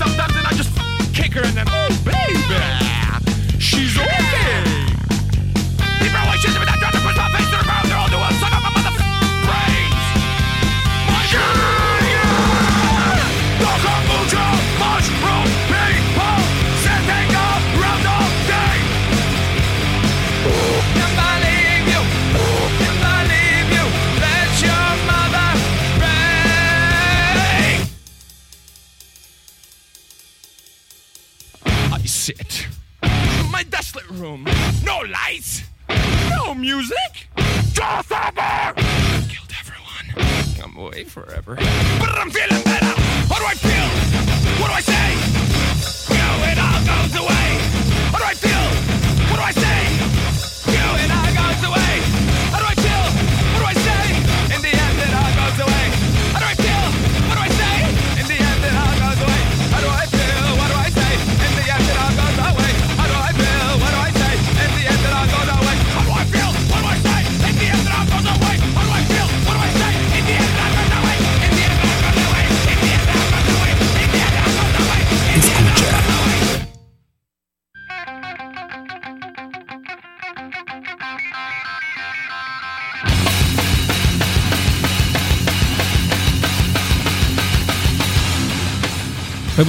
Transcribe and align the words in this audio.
Sometimes, 0.00 0.34
and 0.34 0.46
I 0.46 0.52
just 0.54 0.72
kick 1.14 1.34
her, 1.34 1.44
and 1.44 1.54
then 1.56 1.89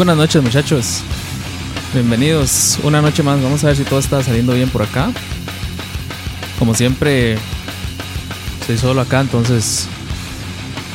buenas 0.01 0.17
noches 0.17 0.41
muchachos. 0.41 1.03
Bienvenidos 1.93 2.79
una 2.81 3.03
noche 3.03 3.21
más. 3.21 3.39
Vamos 3.39 3.63
a 3.63 3.67
ver 3.67 3.75
si 3.75 3.83
todo 3.83 3.99
está 3.99 4.23
saliendo 4.23 4.53
bien 4.53 4.67
por 4.67 4.81
acá. 4.81 5.11
Como 6.57 6.73
siempre, 6.73 7.37
estoy 8.61 8.79
solo 8.79 9.01
acá, 9.01 9.21
entonces 9.21 9.87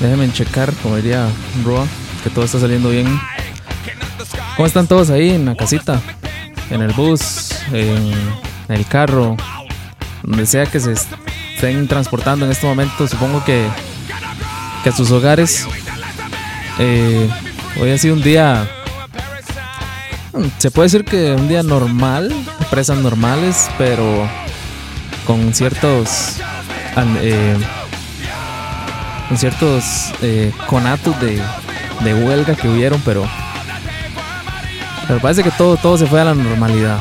déjenme 0.00 0.32
checar, 0.32 0.72
como 0.82 0.96
diría 0.96 1.28
Roa, 1.64 1.86
que 2.24 2.30
todo 2.30 2.44
está 2.46 2.58
saliendo 2.58 2.88
bien. 2.88 3.06
¿Cómo 4.56 4.66
están 4.66 4.88
todos 4.88 5.10
ahí 5.10 5.30
en 5.30 5.44
la 5.44 5.54
casita? 5.54 6.02
En 6.70 6.82
el 6.82 6.92
bus, 6.92 7.50
en 7.72 8.12
el 8.68 8.86
carro, 8.86 9.36
donde 10.24 10.46
sea 10.46 10.66
que 10.66 10.80
se 10.80 10.94
estén 10.94 11.86
transportando 11.86 12.44
en 12.44 12.50
este 12.50 12.66
momento, 12.66 13.06
supongo 13.06 13.44
que, 13.44 13.68
que 14.82 14.88
a 14.88 14.92
sus 14.92 15.12
hogares. 15.12 15.64
Eh, 16.80 17.30
hoy 17.80 17.92
ha 17.92 17.98
sido 17.98 18.14
un 18.14 18.22
día 18.22 18.68
se 20.58 20.70
puede 20.70 20.86
decir 20.86 21.04
que 21.04 21.32
un 21.32 21.48
día 21.48 21.62
normal, 21.62 22.32
empresas 22.60 22.98
normales, 22.98 23.68
pero 23.78 24.28
con 25.26 25.52
ciertos 25.54 26.36
eh, 27.20 27.56
con 29.28 29.36
ciertos 29.38 30.12
eh, 30.22 30.52
conatos 30.66 31.18
de, 31.20 31.42
de 32.04 32.14
huelga 32.14 32.54
que 32.54 32.68
hubieron, 32.68 33.00
pero 33.04 33.28
pero 35.08 35.20
parece 35.20 35.42
que 35.42 35.50
todo 35.52 35.76
todo 35.76 35.98
se 35.98 36.06
fue 36.06 36.20
a 36.20 36.24
la 36.24 36.34
normalidad. 36.34 36.98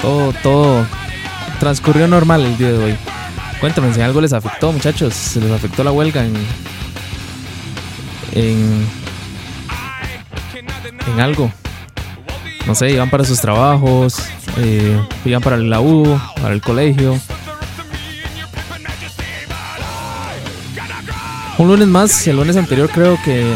Todo 0.00 0.32
todo 0.42 0.86
transcurrió 1.60 2.08
normal 2.08 2.42
el 2.42 2.58
día 2.58 2.72
de 2.72 2.78
hoy. 2.78 2.96
Cuéntame 3.60 3.94
si 3.94 4.00
algo 4.00 4.20
les 4.20 4.32
afectó, 4.32 4.72
muchachos. 4.72 5.14
¿Se 5.14 5.40
les 5.40 5.50
afectó 5.50 5.84
la 5.84 5.92
huelga 5.92 6.24
en 6.24 6.34
en 8.32 8.86
en 11.06 11.20
algo? 11.20 11.50
No 12.66 12.74
sé, 12.74 12.90
iban 12.90 13.10
para 13.10 13.24
sus 13.24 13.40
trabajos, 13.40 14.16
eh, 14.58 15.00
iban 15.24 15.42
para 15.42 15.56
la 15.56 15.80
U, 15.80 16.20
para 16.40 16.54
el 16.54 16.60
colegio. 16.60 17.18
Un 21.58 21.68
lunes 21.68 21.86
más, 21.86 22.26
el 22.26 22.36
lunes 22.36 22.56
anterior 22.56 22.88
creo 22.88 23.18
que 23.24 23.54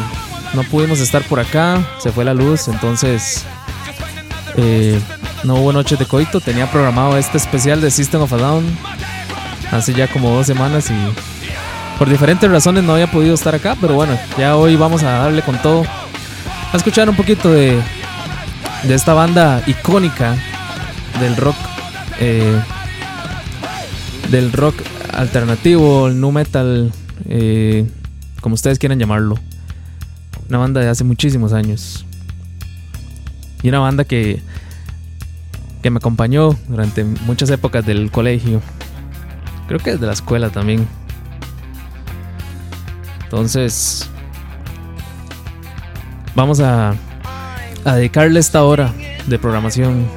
no 0.55 0.63
pudimos 0.65 1.01
estar 1.01 1.23
por 1.23 1.41
acá, 1.41 1.85
se 1.99 2.13
fue 2.13 2.25
la 2.25 2.35
luz, 2.35 2.69
entonces 2.69 3.45
eh, 4.57 5.01
no 5.45 5.57
hubo 5.57 5.73
noches 5.73 5.99
de 5.99 6.07
coito. 6.07 6.41
Tenía 6.41 6.71
programado 6.71 7.17
este 7.17 7.39
especial 7.39 7.81
de 7.81 7.91
System 7.91 8.23
of 8.23 8.33
a 8.33 8.37
Down 8.37 8.65
hace 9.73 9.93
ya 9.93 10.07
como 10.09 10.31
dos 10.31 10.47
semanas 10.47 10.91
y 10.91 11.99
por 11.99 12.09
diferentes 12.09 12.51
razones 12.51 12.85
no 12.85 12.93
había 12.93 13.11
podido 13.11 13.35
estar 13.35 13.55
acá, 13.55 13.77
pero 13.81 13.95
bueno, 13.95 14.19
ya 14.39 14.57
hoy 14.57 14.77
vamos 14.77 15.03
a 15.03 15.19
darle 15.19 15.43
con 15.43 15.57
todo. 15.59 15.85
A 16.73 16.77
escuchar 16.77 17.09
un 17.09 17.17
poquito 17.17 17.51
de, 17.51 17.81
de 18.85 18.95
esta 18.95 19.15
banda 19.15 19.63
icónica 19.67 20.37
del 21.21 21.37
rock 21.37 21.57
eh, 22.21 22.61
del 24.31 24.53
rock 24.53 24.75
alternativo, 25.13 26.09
el 26.09 26.21
nu 26.21 26.33
metal, 26.33 26.93
eh, 27.27 27.87
como 28.41 28.55
ustedes 28.55 28.79
quieran 28.79 28.99
llamarlo. 28.99 29.37
Una 30.49 30.59
banda 30.59 30.81
de 30.81 30.89
hace 30.89 31.05
muchísimos 31.05 31.53
años. 31.53 32.05
Y 33.63 33.69
una 33.69 33.79
banda 33.79 34.05
que, 34.05 34.43
que 35.83 35.91
me 35.91 35.99
acompañó 35.99 36.57
durante 36.69 37.05
muchas 37.05 37.51
épocas 37.51 37.85
del 37.85 38.11
colegio. 38.11 38.61
Creo 39.69 39.81
que 39.81 39.93
desde 39.93 40.07
la 40.07 40.13
escuela 40.13 40.51
también. 40.51 40.87
Entonces, 43.25 44.09
vamos 46.35 46.61
a, 46.61 46.95
a 47.87 47.95
dedicarle 47.95 48.41
esta 48.41 48.65
hora 48.65 48.93
de 49.27 49.39
programación. 49.39 50.09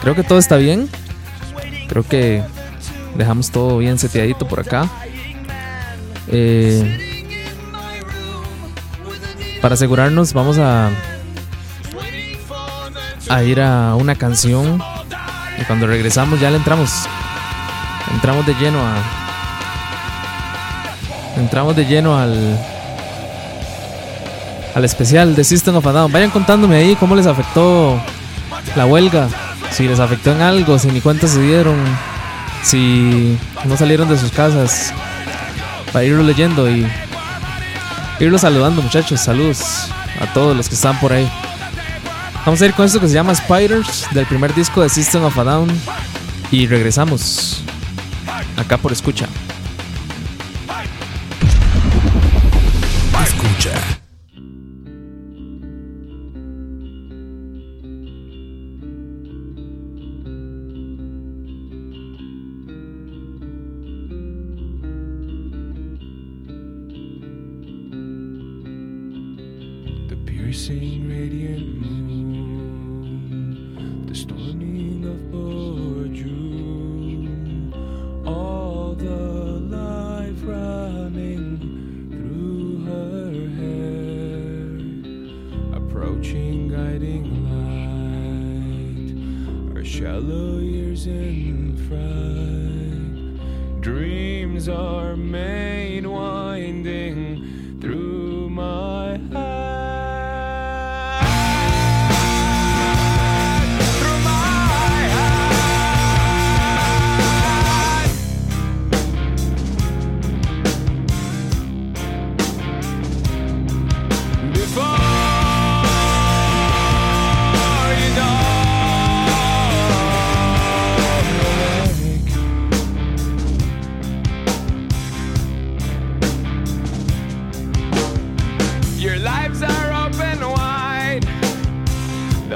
Creo 0.00 0.14
que 0.14 0.24
todo 0.24 0.38
está 0.38 0.56
bien. 0.56 0.88
Creo 1.88 2.02
que 2.04 2.42
dejamos 3.16 3.50
todo 3.50 3.76
bien 3.76 3.98
seteadito 3.98 4.48
por 4.48 4.60
acá. 4.60 4.88
Eh, 6.28 7.34
para 9.60 9.74
asegurarnos, 9.74 10.32
vamos 10.32 10.56
a, 10.58 10.90
a 13.28 13.42
ir 13.42 13.60
a 13.60 13.94
una 13.94 14.14
canción. 14.14 14.82
Y 15.60 15.64
cuando 15.64 15.86
regresamos, 15.86 16.40
ya 16.40 16.50
le 16.50 16.56
entramos. 16.56 16.90
Entramos 18.14 18.46
de 18.46 18.54
lleno 18.54 18.78
a. 18.80 19.02
Entramos 21.36 21.76
de 21.76 21.84
lleno 21.84 22.16
al. 22.16 22.58
Al 24.78 24.84
especial 24.84 25.34
de 25.34 25.42
System 25.42 25.74
of 25.74 25.86
a 25.88 25.90
Down. 25.90 26.12
Vayan 26.12 26.30
contándome 26.30 26.76
ahí 26.76 26.94
cómo 26.94 27.16
les 27.16 27.26
afectó 27.26 28.00
la 28.76 28.86
huelga. 28.86 29.28
Si 29.72 29.88
les 29.88 29.98
afectó 29.98 30.30
en 30.30 30.40
algo, 30.40 30.78
si 30.78 30.86
ni 30.86 31.00
cuenta 31.00 31.26
se 31.26 31.42
dieron. 31.42 31.74
Si 32.62 33.36
no 33.64 33.76
salieron 33.76 34.08
de 34.08 34.16
sus 34.16 34.30
casas. 34.30 34.94
Para 35.92 36.04
irlo 36.04 36.22
leyendo 36.22 36.70
y 36.70 36.86
irlo 38.20 38.38
saludando, 38.38 38.80
muchachos. 38.80 39.18
Saludos 39.20 39.88
a 40.20 40.32
todos 40.32 40.56
los 40.56 40.68
que 40.68 40.76
están 40.76 41.00
por 41.00 41.12
ahí. 41.12 41.28
Vamos 42.46 42.62
a 42.62 42.66
ir 42.66 42.72
con 42.72 42.86
esto 42.86 43.00
que 43.00 43.08
se 43.08 43.14
llama 43.14 43.34
Spiders, 43.34 44.06
del 44.12 44.26
primer 44.26 44.54
disco 44.54 44.80
de 44.80 44.88
System 44.88 45.24
of 45.24 45.36
a 45.38 45.42
Down. 45.42 45.68
Y 46.52 46.68
regresamos 46.68 47.64
acá 48.56 48.76
por 48.76 48.92
escucha. 48.92 49.26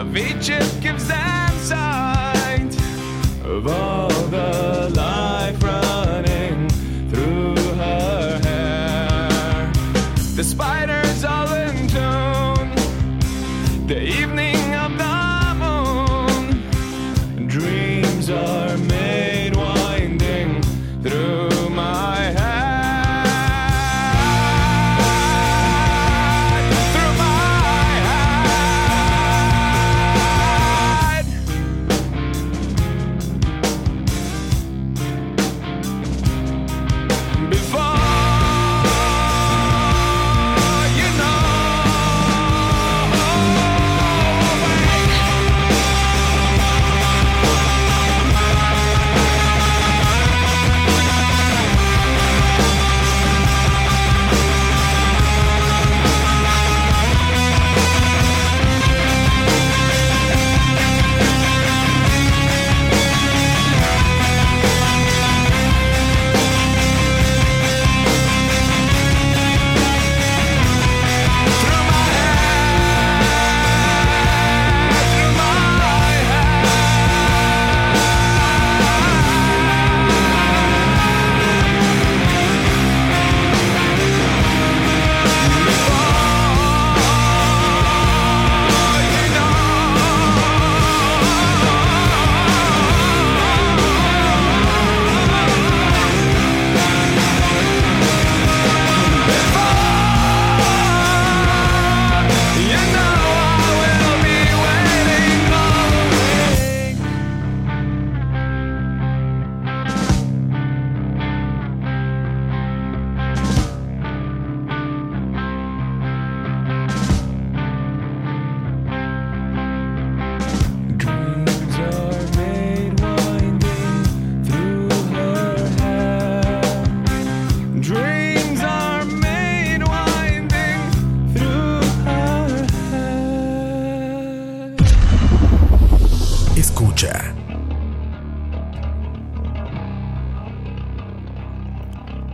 The 0.03 0.09
beaches 0.09 0.73
gives 0.81 1.07
them 1.07 1.51
sight 1.59 2.75
of 3.45 3.69
all 3.69 4.09
the 4.31 4.72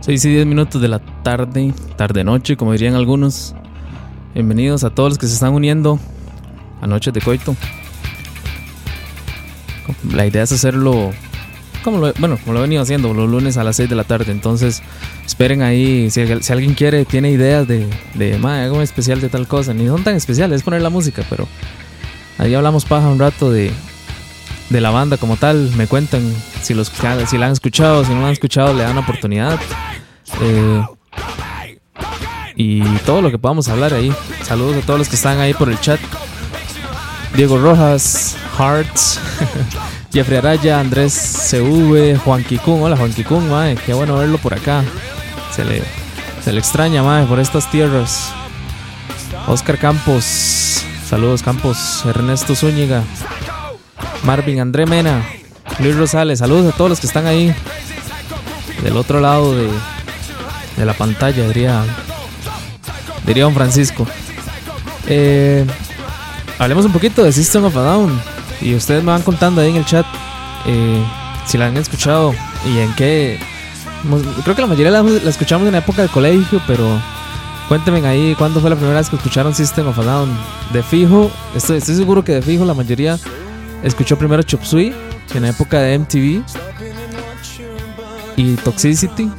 6 0.09 0.25
y 0.25 0.29
10 0.29 0.47
minutos 0.47 0.81
de 0.81 0.87
la 0.87 0.97
tarde, 1.21 1.71
tarde-noche, 1.95 2.57
como 2.57 2.71
dirían 2.71 2.95
algunos. 2.95 3.53
Bienvenidos 4.33 4.83
a 4.83 4.89
todos 4.89 5.11
los 5.11 5.17
que 5.19 5.27
se 5.27 5.35
están 5.35 5.53
uniendo 5.53 5.99
a 6.81 6.87
Noches 6.87 7.13
de 7.13 7.21
Coito. 7.21 7.55
La 10.11 10.25
idea 10.25 10.41
es 10.41 10.51
hacerlo 10.51 11.11
como 11.83 11.99
lo, 11.99 12.11
bueno, 12.13 12.39
como 12.39 12.53
lo 12.53 12.59
he 12.59 12.61
venido 12.63 12.81
haciendo 12.81 13.13
los 13.13 13.29
lunes 13.29 13.57
a 13.57 13.63
las 13.63 13.75
6 13.75 13.87
de 13.87 13.95
la 13.95 14.03
tarde. 14.03 14.31
Entonces, 14.31 14.81
esperen 15.27 15.61
ahí. 15.61 16.09
Si, 16.09 16.21
alguien 16.51 16.73
quiere, 16.73 17.05
tiene 17.05 17.29
ideas 17.29 17.67
de, 17.67 17.85
de 18.15 18.39
"Ma, 18.39 18.63
algo 18.63 18.81
especial 18.81 19.21
de 19.21 19.29
tal 19.29 19.47
cosa. 19.47 19.75
Ni 19.75 19.85
son 19.85 20.03
tan 20.03 20.15
especiales, 20.15 20.55
es 20.57 20.63
poner 20.63 20.81
la 20.81 20.89
música, 20.89 21.23
pero 21.29 21.47
ahí 22.39 22.55
hablamos 22.55 22.83
paja 22.83 23.09
un 23.09 23.19
rato 23.19 23.51
de, 23.51 23.71
de 24.71 24.81
la 24.81 24.89
banda 24.89 25.17
como 25.17 25.37
tal. 25.37 25.69
Me 25.77 25.85
cuentan 25.85 26.23
si, 26.63 26.73
los, 26.73 26.91
si 27.27 27.37
la 27.37 27.45
han 27.45 27.51
escuchado, 27.51 28.03
si 28.03 28.11
no 28.11 28.21
la 28.21 28.25
han 28.25 28.33
escuchado, 28.33 28.73
le 28.73 28.81
dan 28.81 28.97
oportunidad. 28.97 29.59
Eh, 30.41 30.85
y 32.55 32.83
todo 32.99 33.21
lo 33.21 33.31
que 33.31 33.37
podamos 33.37 33.67
hablar 33.69 33.93
ahí. 33.93 34.13
Saludos 34.43 34.83
a 34.83 34.85
todos 34.85 34.99
los 34.99 35.09
que 35.09 35.15
están 35.15 35.39
ahí 35.39 35.53
por 35.53 35.69
el 35.69 35.79
chat. 35.79 35.99
Diego 37.35 37.57
Rojas, 37.57 38.35
Hearts, 38.57 39.19
Jeffrey 40.13 40.39
Araya, 40.39 40.79
Andrés 40.79 41.13
CV, 41.13 42.17
Juan 42.17 42.43
Kikun. 42.43 42.81
Hola 42.81 42.97
Juan 42.97 43.13
Kikun, 43.13 43.49
mae, 43.49 43.75
qué 43.75 43.93
bueno 43.93 44.17
verlo 44.17 44.37
por 44.39 44.53
acá. 44.53 44.83
Se 45.55 45.63
le, 45.63 45.81
se 46.43 46.51
le 46.51 46.59
extraña, 46.59 47.03
mae, 47.03 47.25
por 47.25 47.39
estas 47.39 47.69
tierras. 47.71 48.33
Oscar 49.47 49.77
Campos, 49.77 50.83
saludos 51.07 51.41
Campos, 51.41 52.03
Ernesto 52.05 52.55
Zúñiga, 52.55 53.03
Marvin 54.23 54.59
André 54.59 54.85
Mena, 54.85 55.23
Luis 55.79 55.95
Rosales, 55.95 56.39
saludos 56.39 56.73
a 56.73 56.77
todos 56.77 56.89
los 56.89 56.99
que 56.99 57.07
están 57.07 57.25
ahí 57.25 57.53
del 58.83 58.97
otro 58.97 59.19
lado 59.19 59.55
de, 59.55 59.69
de 60.79 60.85
la 60.85 60.93
pantalla, 60.93 61.45
diría, 61.47 61.83
diría 63.27 63.43
don 63.43 63.53
Francisco. 63.53 64.07
Eh, 65.07 65.65
hablemos 66.57 66.85
un 66.85 66.93
poquito 66.93 67.23
de 67.23 67.31
System 67.31 67.65
of 67.65 67.75
a 67.75 67.81
Down. 67.81 68.19
Y 68.61 68.75
ustedes 68.75 69.03
me 69.03 69.11
van 69.11 69.21
contando 69.21 69.61
ahí 69.61 69.69
en 69.69 69.77
el 69.77 69.85
chat 69.85 70.05
eh, 70.65 71.03
si 71.45 71.57
la 71.57 71.67
han 71.67 71.77
escuchado 71.77 72.33
y 72.65 72.79
en 72.79 72.93
qué. 72.95 73.39
Creo 74.43 74.55
que 74.55 74.61
la 74.61 74.67
mayoría 74.67 74.91
la, 74.91 75.03
la 75.03 75.29
escuchamos 75.29 75.65
en 75.67 75.73
la 75.73 75.79
época 75.79 76.01
del 76.01 76.11
colegio, 76.11 76.61
pero 76.67 77.01
cuéntenme 77.67 78.05
ahí 78.07 78.35
cuándo 78.37 78.59
fue 78.61 78.69
la 78.69 78.75
primera 78.75 78.97
vez 78.97 79.09
que 79.09 79.17
escucharon 79.17 79.53
System 79.53 79.87
of 79.87 79.99
a 79.99 80.03
Down. 80.03 80.29
De 80.73 80.83
fijo, 80.83 81.31
estoy, 81.55 81.77
estoy 81.77 81.95
seguro 81.95 82.23
que 82.23 82.33
de 82.33 82.41
fijo 82.41 82.65
la 82.65 82.73
mayoría 82.73 83.17
escuchó 83.83 84.17
primero 84.17 84.43
Chop 84.43 84.63
Suey 84.63 84.93
en 85.33 85.41
la 85.41 85.49
época 85.49 85.79
de 85.79 85.99
MTV 85.99 86.43
y 88.35 88.55
Toxicity. 88.55 89.29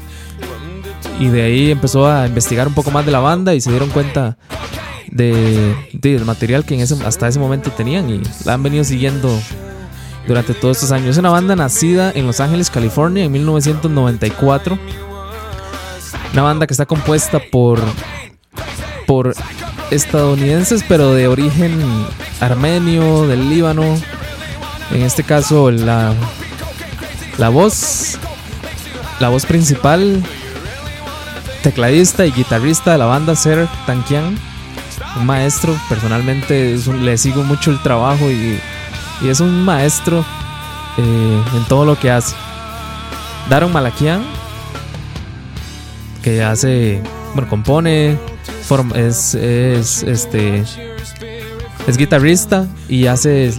Y 1.20 1.28
de 1.28 1.42
ahí 1.42 1.70
empezó 1.70 2.08
a 2.10 2.26
investigar 2.26 2.66
un 2.66 2.74
poco 2.74 2.90
más 2.90 3.06
de 3.06 3.12
la 3.12 3.20
banda 3.20 3.54
y 3.54 3.60
se 3.60 3.70
dieron 3.70 3.90
cuenta 3.90 4.36
de, 5.08 5.74
de- 5.92 6.10
del 6.16 6.24
material 6.24 6.64
que 6.64 6.74
en 6.74 6.80
ese, 6.80 6.96
hasta 7.04 7.28
ese 7.28 7.38
momento 7.38 7.70
tenían 7.70 8.08
y 8.10 8.20
la 8.44 8.54
han 8.54 8.62
venido 8.62 8.82
siguiendo 8.84 9.30
durante 10.26 10.54
todos 10.54 10.78
estos 10.78 10.92
años. 10.92 11.10
Es 11.10 11.18
una 11.18 11.30
banda 11.30 11.54
nacida 11.56 12.10
en 12.14 12.26
Los 12.26 12.40
Ángeles, 12.40 12.70
California 12.70 13.24
en 13.24 13.32
1994. 13.32 14.78
Una 16.32 16.42
banda 16.42 16.66
que 16.66 16.72
está 16.74 16.86
compuesta 16.86 17.38
por, 17.52 17.80
por 19.06 19.34
estadounidenses, 19.90 20.84
pero 20.88 21.12
de 21.12 21.28
origen 21.28 21.78
armenio, 22.40 23.26
del 23.26 23.50
Líbano. 23.50 23.84
En 24.92 25.02
este 25.02 25.22
caso, 25.22 25.70
la, 25.70 26.14
la 27.38 27.48
voz, 27.48 28.16
la 29.18 29.28
voz 29.28 29.44
principal, 29.46 30.22
tecladista 31.62 32.26
y 32.26 32.33
guitarrista 32.33 32.93
de 32.93 32.99
la 32.99 33.07
banda, 33.07 33.37
Ser 33.37 33.69
Tankian 33.87 34.38
un 35.17 35.26
maestro. 35.26 35.76
Personalmente 35.88 36.79
le 37.00 37.19
sigo 37.19 37.43
mucho 37.43 37.71
el 37.71 37.83
trabajo 37.83 38.31
y, 38.31 38.59
es 39.26 39.40
un 39.40 39.64
maestro 39.64 40.25
eh, 40.97 41.43
en 41.55 41.64
todo 41.69 41.85
lo 41.85 41.99
que 41.99 42.11
hace. 42.11 42.35
Daron 43.49 43.73
Malakian, 43.73 44.23
que 46.23 46.43
hace, 46.43 47.02
bueno, 47.35 47.49
compone, 47.50 48.17
es, 48.95 49.35
es, 49.35 50.02
este, 50.05 50.64
es 51.87 51.97
guitarrista 51.97 52.67
y 52.88 53.07
hace, 53.07 53.52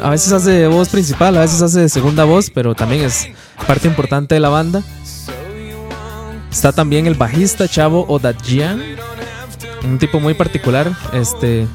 a 0.00 0.10
veces 0.10 0.32
hace 0.32 0.66
voz 0.68 0.88
principal, 0.90 1.36
a 1.36 1.40
veces 1.40 1.62
hace 1.62 1.88
segunda 1.88 2.24
voz, 2.24 2.50
pero 2.50 2.74
también 2.74 3.04
es 3.04 3.28
parte 3.66 3.88
importante 3.88 4.34
de 4.34 4.40
la 4.40 4.50
banda. 4.50 4.82
Está 6.56 6.72
también 6.72 7.06
el 7.06 7.14
bajista 7.16 7.68
Chavo 7.68 8.06
Odadjian, 8.08 8.82
un 9.84 9.98
tipo 9.98 10.20
muy 10.20 10.32
particular, 10.32 10.90
este 11.12 11.66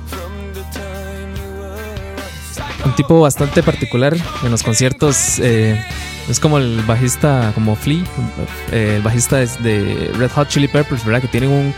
un 2.84 2.96
tipo 2.96 3.22
bastante 3.22 3.62
particular 3.62 4.18
en 4.44 4.50
los 4.50 4.64
conciertos 4.64 5.38
eh, 5.38 5.80
es 6.28 6.40
como 6.40 6.58
el 6.58 6.82
bajista 6.88 7.52
como 7.54 7.76
Flea 7.76 8.04
eh, 8.72 8.94
el 8.96 9.04
bajista 9.04 9.38
de, 9.38 9.46
de 9.60 10.12
Red 10.18 10.32
Hot 10.32 10.48
Chili 10.48 10.68
Peppers 10.68 11.06
verdad 11.06 11.22
que 11.22 11.28
tienen 11.28 11.52
un- 11.52 11.76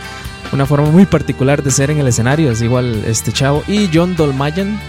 una 0.52 0.64
forma 0.64 0.88
muy 0.90 1.04
particular 1.04 1.62
de 1.62 1.70
ser 1.70 1.90
en 1.90 1.98
el 1.98 2.08
escenario 2.08 2.50
es 2.50 2.62
igual 2.62 3.04
este 3.06 3.32
chavo 3.32 3.62
y 3.68 3.90
John 3.92 4.16
Dolmayan 4.16 4.80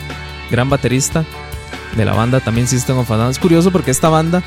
gran 0.50 0.70
baterista 0.70 1.26
de 1.98 2.06
la 2.06 2.14
banda 2.14 2.40
también 2.40 2.66
System 2.66 2.98
of 2.98 3.12
a 3.12 3.18
Down 3.18 3.32
es 3.32 3.38
curioso 3.40 3.70
porque 3.72 3.92
esta 3.92 4.08
banda 4.08 4.42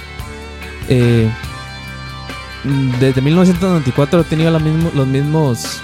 eh, 0.88 1.28
desde 2.64 3.20
1994 3.20 4.20
ha 4.20 4.24
tenido 4.24 4.50
los 4.50 5.06
mismos 5.06 5.82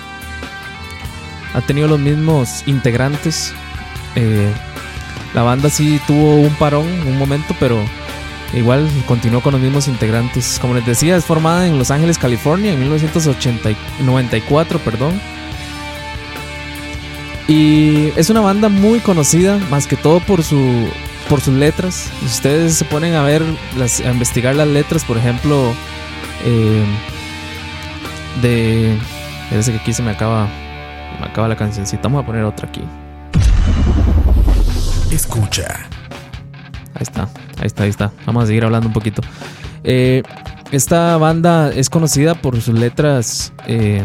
ha 1.55 1.61
tenido 1.61 1.89
los 1.89 2.01
mismos 2.01 2.63
integrantes. 2.67 3.53
Eh, 4.17 4.53
la 5.35 5.43
banda 5.43 5.71
sí 5.71 6.01
tuvo 6.07 6.37
un 6.37 6.55
parón, 6.57 6.87
un 7.07 7.17
momento, 7.17 7.57
pero 7.59 7.83
igual 8.53 8.89
continuó 9.07 9.41
con 9.41 9.53
los 9.53 9.63
mismos 9.63 9.89
integrantes. 9.89 10.59
Como 10.61 10.75
les 10.75 10.85
decía, 10.85 11.17
es 11.17 11.25
formada 11.25 11.67
en 11.67 11.79
Los 11.79 11.91
Ángeles, 11.91 12.19
California, 12.19 12.73
en 12.73 12.81
1994, 12.81 14.79
perdón. 14.81 15.21
Y 17.47 18.09
es 18.17 18.31
una 18.31 18.41
banda 18.41 18.69
muy 18.69 18.99
conocida, 19.01 19.59
más 19.71 19.87
que 19.87 19.97
todo 19.97 20.21
por 20.21 20.43
su 20.43 20.89
por 21.29 21.41
sus 21.41 21.55
letras. 21.55 22.11
Si 22.21 22.27
ustedes 22.27 22.75
se 22.75 22.85
ponen 22.85 23.15
a 23.15 23.23
ver, 23.23 23.43
las, 23.77 24.01
a 24.01 24.11
investigar 24.11 24.55
las 24.57 24.69
letras, 24.69 25.05
por 25.05 25.17
ejemplo, 25.17 25.73
eh, 26.45 26.85
de... 28.43 28.99
Parece 29.51 29.73
que 29.73 29.79
aquí 29.79 29.93
se 29.93 30.03
me 30.03 30.11
acaba 30.11 30.49
me 31.21 31.27
acaba 31.27 31.49
la 31.49 31.57
cancioncita. 31.57 32.03
Vamos 32.05 32.23
a 32.23 32.27
poner 32.27 32.45
otra 32.45 32.69
aquí. 32.69 32.83
Escucha. 35.13 35.67
Ahí 36.95 37.03
está, 37.03 37.29
ahí 37.59 37.67
está, 37.67 37.83
ahí 37.85 37.91
está. 37.91 38.13
Vamos 38.27 38.45
a 38.45 38.47
seguir 38.47 38.65
hablando 38.65 38.89
un 38.89 38.93
poquito. 38.93 39.23
Eh, 39.85 40.23
esta 40.73 41.17
banda 41.19 41.71
es 41.73 41.91
conocida 41.91 42.35
por 42.35 42.61
sus 42.61 42.79
letras. 42.79 43.53
eh, 43.67 44.05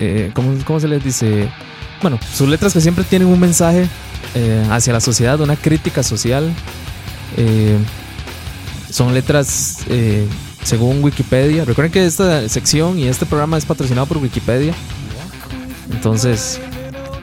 eh, 0.00 0.30
¿cómo, 0.34 0.52
cómo 0.64 0.80
se 0.80 0.88
les 0.88 1.02
dice? 1.02 1.48
Bueno, 2.00 2.18
sus 2.34 2.48
letras 2.48 2.72
que 2.72 2.80
siempre 2.80 3.04
tienen 3.04 3.28
un 3.28 3.38
mensaje 3.38 3.88
eh, 4.34 4.66
hacia 4.70 4.92
la 4.92 5.00
sociedad, 5.00 5.40
una 5.40 5.56
crítica 5.56 6.02
social. 6.02 6.52
Eh, 7.36 7.78
son 8.90 9.14
letras 9.14 9.78
eh, 9.88 10.26
según 10.62 11.02
Wikipedia. 11.02 11.64
Recuerden 11.64 11.92
que 11.92 12.06
esta 12.06 12.48
sección 12.48 12.98
y 12.98 13.06
este 13.06 13.26
programa 13.26 13.58
es 13.58 13.66
patrocinado 13.66 14.06
por 14.06 14.18
Wikipedia. 14.18 14.74
Entonces, 15.90 16.60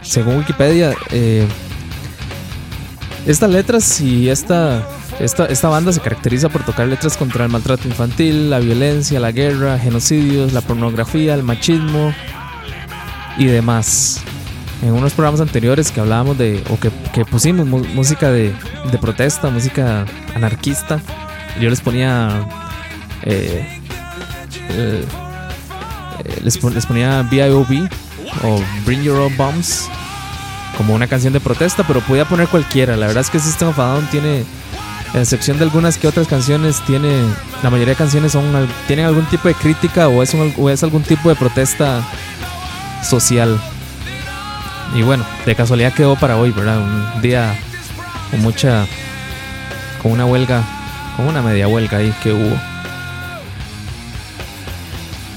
según 0.02 0.38
Wikipedia, 0.38 0.96
eh, 1.12 1.48
estas 3.26 3.50
letras 3.50 4.02
y 4.02 4.30
esta, 4.30 4.88
esta, 5.20 5.46
esta 5.46 5.70
banda 5.70 5.92
se 5.92 6.00
caracteriza 6.00 6.50
por 6.50 6.64
tocar 6.64 6.88
letras 6.88 7.18
contra 7.18 7.46
el 7.46 7.52
maltrato 7.52 7.88
infantil, 7.88 8.50
la 8.50 8.60
violencia, 8.60 9.20
la 9.20 9.32
guerra, 9.32 9.78
genocidios, 9.78 10.54
la 10.54 10.62
pornografía, 10.62 11.34
el 11.34 11.44
machismo 11.44 12.14
y 13.38 13.46
demás. 13.46 14.22
En 14.82 14.94
unos 14.94 15.14
programas 15.14 15.42
anteriores 15.42 15.92
que 15.92 16.00
hablábamos 16.00 16.38
de, 16.38 16.64
o 16.70 16.80
que, 16.80 16.90
que 17.14 17.26
pusimos 17.26 17.68
música 17.68 18.32
de, 18.32 18.54
de 18.92 18.98
protesta, 18.98 19.50
música 19.50 20.06
anarquista, 20.36 21.02
yo 21.60 21.70
les 21.70 21.82
ponía, 21.82 22.48
eh, 23.24 23.80
eh, 24.70 25.06
les, 26.44 26.58
pon- 26.58 26.74
les 26.74 26.86
ponía 26.86 27.22
BIOB 27.24 27.88
o 28.44 28.62
Bring 28.86 29.02
Your 29.04 29.20
Own 29.20 29.36
Bombs 29.38 29.90
como 30.78 30.94
una 30.94 31.08
canción 31.08 31.34
de 31.34 31.40
protesta, 31.40 31.84
pero 31.86 32.00
podía 32.02 32.26
poner 32.26 32.48
cualquiera. 32.48 32.96
La 32.96 33.08
verdad 33.08 33.22
es 33.22 33.30
que 33.30 33.40
System 33.40 33.70
of 33.70 33.78
Down 33.78 34.06
tiene, 34.12 34.44
a 35.14 35.20
excepción 35.20 35.58
de 35.58 35.64
algunas 35.66 35.98
que 35.98 36.08
otras 36.08 36.28
canciones, 36.28 36.82
tiene 36.86 37.22
la 37.64 37.70
mayoría 37.70 37.94
de 37.94 37.98
canciones 37.98 38.32
son 38.32 38.46
tienen 38.88 39.06
algún 39.06 39.26
tipo 39.26 39.48
de 39.50 39.56
crítica 39.56 40.08
o 40.08 40.24
es, 40.24 40.34
un- 40.34 40.54
o 40.58 40.70
es 40.70 40.82
algún 40.84 41.04
tipo 41.04 41.28
de 41.30 41.36
protesta 41.36 42.02
social. 43.04 43.60
Y 44.96 45.02
bueno, 45.04 45.24
de 45.46 45.56
casualidad 45.56 45.94
quedó 45.94 46.16
para 46.16 46.38
hoy, 46.38 46.52
¿verdad? 46.52 46.80
Un 46.80 47.22
día 47.22 47.54
con 48.32 48.42
mucha, 48.42 48.86
con 50.02 50.12
una 50.14 50.26
huelga, 50.26 50.64
con 51.18 51.28
una 51.28 51.42
media 51.42 51.68
huelga 51.68 51.98
ahí 51.98 52.14
que 52.24 52.32
hubo. 52.34 52.58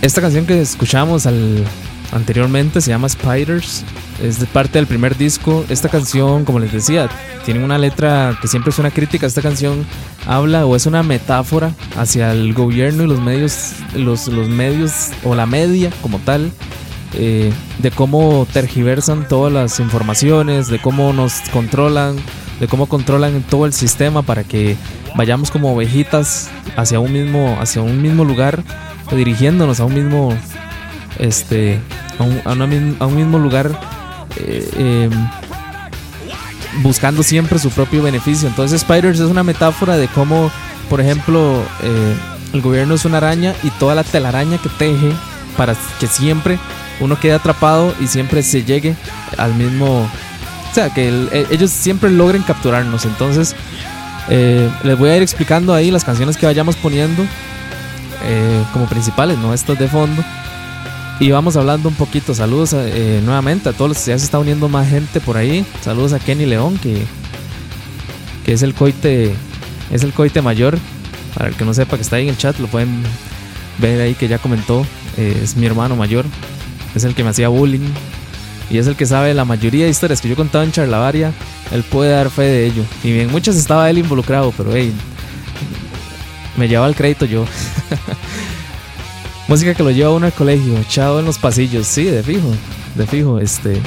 Esta 0.03 0.21
canción 0.21 0.47
que 0.47 0.61
escuchamos 0.61 1.27
al, 1.27 1.65
anteriormente 2.11 2.81
se 2.81 2.91
llama 2.91 3.09
Spiders. 3.09 3.85
Es 4.23 4.41
de 4.41 4.47
parte 4.47 4.79
del 4.79 4.87
primer 4.87 5.17
disco. 5.17 5.65
Esta 5.69 5.89
canción, 5.89 6.45
como 6.45 6.59
les 6.59 6.73
decía, 6.73 7.09
tiene 7.45 7.65
una 7.65 7.79
letra 7.79 8.37
que 8.41 8.49
siempre 8.49 8.71
es 8.71 8.79
una 8.79 8.91
crítica. 8.91 9.27
Esta 9.27 9.43
canción 9.43 9.87
habla 10.27 10.67
o 10.67 10.77
es 10.77 10.87
una 10.87 11.03
metáfora 11.03 11.73
hacia 11.97 12.33
el 12.33 12.53
gobierno 12.53 13.05
y 13.05 13.07
los 13.07 13.21
medios, 13.21 13.73
los, 13.95 14.27
los 14.29 14.49
medios 14.49 15.11
o 15.25 15.35
la 15.35 15.47
media 15.47 15.91
como 16.03 16.19
tal. 16.19 16.53
eh, 17.15 17.53
de 17.79 17.91
cómo 17.91 18.47
tergiversan 18.53 19.29
todas 19.29 19.53
las 19.53 19.81
informaciones, 19.81 20.69
de 20.69 20.81
cómo 20.81 21.13
nos 21.13 21.41
controlan, 21.53 22.17
de 22.61 22.69
cómo 22.69 22.87
controlan 22.87 23.43
todo 23.43 23.67
el 23.67 23.73
sistema 23.73 24.23
para 24.23 24.45
que 24.45 24.77
vayamos 25.15 25.51
como 25.51 25.75
ovejitas 25.75 26.49
hacia 26.77 27.01
un 27.01 27.13
mismo, 27.13 27.59
hacia 27.61 27.83
un 27.83 28.01
mismo 28.01 28.25
lugar, 28.25 28.63
dirigiéndonos 29.17 29.81
a 29.81 29.85
un 29.85 29.95
mismo, 29.95 30.37
este, 31.19 31.79
a 32.19 32.23
un, 32.23 32.97
a 33.01 33.07
un 33.07 33.17
mismo 33.17 33.39
lugar, 33.39 33.71
eh, 34.37 34.69
eh, 34.77 35.11
buscando 36.83 37.23
siempre 37.23 37.59
su 37.59 37.71
propio 37.71 38.03
beneficio. 38.03 38.49
Entonces 38.49 38.81
Spiders 38.81 39.21
es 39.21 39.31
una 39.31 39.43
metáfora 39.43 39.97
de 39.97 40.09
cómo, 40.09 40.51
por 40.89 41.01
ejemplo, 41.01 41.63
eh, 41.83 42.15
el 42.53 42.61
gobierno 42.61 42.95
es 42.95 43.05
una 43.05 43.19
araña 43.19 43.55
y 43.63 43.71
toda 43.71 43.95
la 43.95 44.05
telaraña 44.05 44.59
que 44.59 44.69
teje 44.71 45.13
para 45.57 45.75
que 46.01 46.07
siempre 46.07 46.59
uno 47.01 47.19
quede 47.19 47.35
atrapado 47.35 47.95
y 48.01 48.07
siempre 48.07 48.43
se 48.43 48.65
llegue 48.65 48.95
al 49.37 49.55
mismo... 49.55 50.09
O 50.71 50.75
sea, 50.75 50.89
que 50.89 51.09
e- 51.09 51.47
ellos 51.51 51.71
siempre 51.71 52.11
logren 52.11 52.43
capturarnos. 52.43 53.05
Entonces, 53.05 53.55
eh, 54.29 54.71
les 54.85 54.99
voy 54.99 55.11
a 55.11 55.17
ir 55.17 55.23
explicando 55.23 55.75
ahí 55.75 55.91
las 55.91 56.05
canciones 56.05 56.37
que 56.37 56.47
vayamos 56.47 56.77
poniendo 56.77 57.25
eh, 58.25 58.65
como 58.73 58.87
principales, 58.87 59.39
no 59.39 59.53
estas 59.55 59.79
de 59.79 59.89
fondo. 59.89 60.23
Y 61.21 61.31
vamos 61.31 61.57
hablando 61.57 61.89
un 61.89 61.95
poquito. 61.95 62.35
Saludos 62.35 62.75
a- 62.75 62.87
eh, 62.89 63.21
nuevamente 63.25 63.69
a 63.69 63.73
todos 63.73 63.91
los 63.91 64.05
ya 64.07 64.19
se 64.19 64.25
está 64.25 64.39
uniendo 64.39 64.69
más 64.69 64.89
gente 64.89 65.21
por 65.21 65.37
ahí. 65.37 65.65
Saludos 65.83 66.13
a 66.13 66.19
Kenny 66.19 66.47
León, 66.47 66.79
que, 66.83 67.05
que 68.45 68.53
es 68.53 68.63
el 68.63 68.75
coite, 68.75 69.35
es 69.93 70.03
el 70.03 70.13
coite 70.13 70.43
mayor. 70.43 70.79
Para 71.35 71.49
el 71.51 71.55
que 71.55 71.65
no 71.65 71.73
sepa 71.75 71.97
que 71.97 72.03
está 72.03 72.17
ahí 72.17 72.25
en 72.25 72.31
el 72.31 72.37
chat, 72.37 72.59
lo 72.59 72.67
pueden 72.67 73.03
ver 73.79 74.01
ahí 74.01 74.15
que 74.15 74.29
ya 74.29 74.39
comentó. 74.39 74.85
Eh, 75.17 75.41
es 75.43 75.57
mi 75.57 75.67
hermano 75.67 75.95
mayor. 75.97 76.25
Es 76.95 77.05
el 77.05 77.15
que 77.15 77.23
me 77.25 77.31
hacía 77.31 77.49
bullying. 77.49 77.89
Y 78.71 78.79
es 78.79 78.87
el 78.87 78.97
que 78.97 79.07
sabe 79.07 79.33
la 79.35 79.45
mayoría 79.45 79.85
de 79.85 79.91
historias 79.91 80.21
que 80.21 80.29
yo 80.29 80.37
contaba 80.37 80.65
en 80.65 80.73
Charlavaria. 80.73 81.33
Él 81.73 81.83
puede 81.85 82.11
dar 82.11 82.31
fe 82.31 82.43
de 82.43 82.67
ello. 82.67 82.83
Y 83.05 83.13
bien, 83.13 83.31
muchas 83.31 83.57
estaba 83.57 83.89
él 83.91 83.99
involucrado, 83.99 84.53
pero 84.57 84.71
hey, 84.75 84.93
me 86.57 86.69
llevaba 86.69 86.89
el 86.89 86.95
crédito 86.95 87.25
yo. 87.25 87.45
Música 89.49 89.75
que 89.75 89.83
lo 89.83 89.91
lleva 89.91 90.11
uno 90.11 90.27
al 90.27 90.33
colegio, 90.33 90.79
echado 90.79 91.21
en 91.21 91.27
los 91.27 91.39
pasillos, 91.39 91.87
sí, 91.87 92.05
de 92.05 92.23
fijo, 92.23 92.49
de 92.95 93.07
fijo. 93.07 93.39
Este, 93.39 93.81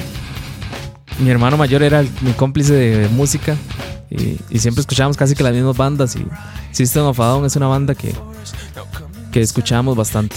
mi 1.19 1.29
hermano 1.29 1.57
mayor 1.57 1.81
era 1.81 2.03
mi 2.21 2.33
cómplice 2.33 2.73
de 2.73 3.09
música 3.09 3.55
y, 4.09 4.59
siempre 4.59 4.81
escuchábamos 4.81 5.17
casi 5.17 5.35
que 5.35 5.43
las 5.43 5.53
mismas 5.53 5.77
bandas. 5.77 6.15
Y 6.15 6.25
System 6.71 7.03
of 7.03 7.19
a 7.19 7.25
Down 7.25 7.45
es 7.45 7.55
una 7.55 7.67
banda 7.67 7.95
que, 7.95 8.13
que 9.31 9.41
escuchábamos 9.41 9.95
bastante. 9.95 10.35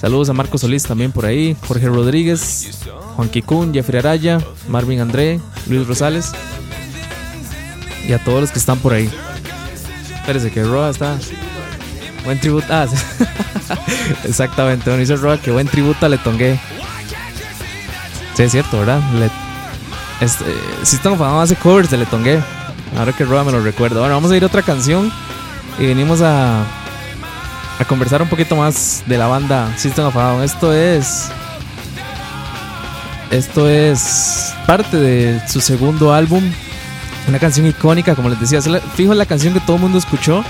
Saludos 0.00 0.30
a 0.30 0.32
Marco 0.32 0.56
Solís 0.56 0.84
también 0.84 1.12
por 1.12 1.26
ahí, 1.26 1.54
Jorge 1.66 1.86
Rodríguez, 1.86 2.86
Juan 3.16 3.28
Kikun, 3.28 3.74
Jeffrey 3.74 3.98
Araya, 3.98 4.38
Marvin 4.68 5.00
André, 5.00 5.40
Luis 5.68 5.86
Rosales 5.86 6.32
y 8.08 8.12
a 8.14 8.24
todos 8.24 8.40
los 8.40 8.50
que 8.50 8.58
están 8.58 8.78
por 8.78 8.94
ahí. 8.94 9.10
Espérese 10.14 10.50
que 10.50 10.64
Roa 10.64 10.90
está. 10.90 11.18
Buen 12.24 12.38
tributo. 12.38 12.66
Ah, 12.70 12.86
sí. 12.86 12.96
exactamente. 14.24 14.84
Bueno, 14.84 15.00
dice 15.00 15.16
Roa 15.16 15.38
que 15.38 15.50
buen 15.50 15.66
tributo 15.68 16.06
a 16.06 16.08
Letongue. 16.08 16.58
Sí, 18.34 18.42
es 18.42 18.52
cierto, 18.52 18.78
¿verdad? 18.78 19.00
Le... 19.14 19.30
Este, 20.20 20.44
System 20.82 21.12
of 21.12 21.22
hace 21.22 21.56
covers 21.56 21.90
de 21.90 21.96
Letongue. 21.96 22.40
Ahora 22.98 23.12
que 23.12 23.24
Roa 23.24 23.44
me 23.44 23.52
lo 23.52 23.62
recuerda. 23.62 24.00
Bueno, 24.00 24.14
vamos 24.14 24.30
a 24.30 24.36
ir 24.36 24.42
a 24.42 24.46
otra 24.46 24.62
canción 24.62 25.10
y 25.78 25.86
venimos 25.86 26.20
a, 26.20 26.62
a 27.78 27.84
conversar 27.86 28.20
un 28.20 28.28
poquito 28.28 28.56
más 28.56 29.02
de 29.06 29.16
la 29.16 29.26
banda 29.26 29.72
System 29.76 30.06
of 30.06 30.16
a. 30.16 30.44
Esto 30.44 30.72
es. 30.72 31.28
Esto 33.30 33.68
es 33.68 34.52
parte 34.66 34.96
de 34.96 35.40
su 35.48 35.60
segundo 35.60 36.12
álbum. 36.12 36.42
Una 37.28 37.38
canción 37.38 37.66
icónica, 37.66 38.14
como 38.14 38.28
les 38.28 38.40
decía. 38.40 38.60
Fijo 38.94 39.14
la 39.14 39.24
canción 39.24 39.54
que 39.54 39.60
todo 39.60 39.76
el 39.76 39.82
mundo 39.82 39.98
escuchó 39.98 40.44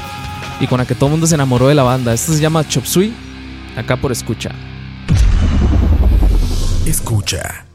y 0.60 0.66
con 0.66 0.78
la 0.78 0.86
que 0.86 0.94
todo 0.94 1.06
el 1.06 1.12
mundo 1.12 1.26
se 1.26 1.34
enamoró 1.34 1.68
de 1.68 1.74
la 1.74 1.82
banda. 1.82 2.12
Esto 2.12 2.32
se 2.32 2.40
llama 2.40 2.66
Chop 2.68 2.84
Suey, 2.84 3.12
acá 3.76 3.96
por 3.96 4.12
escucha. 4.12 4.50
Escucha. 6.86 7.69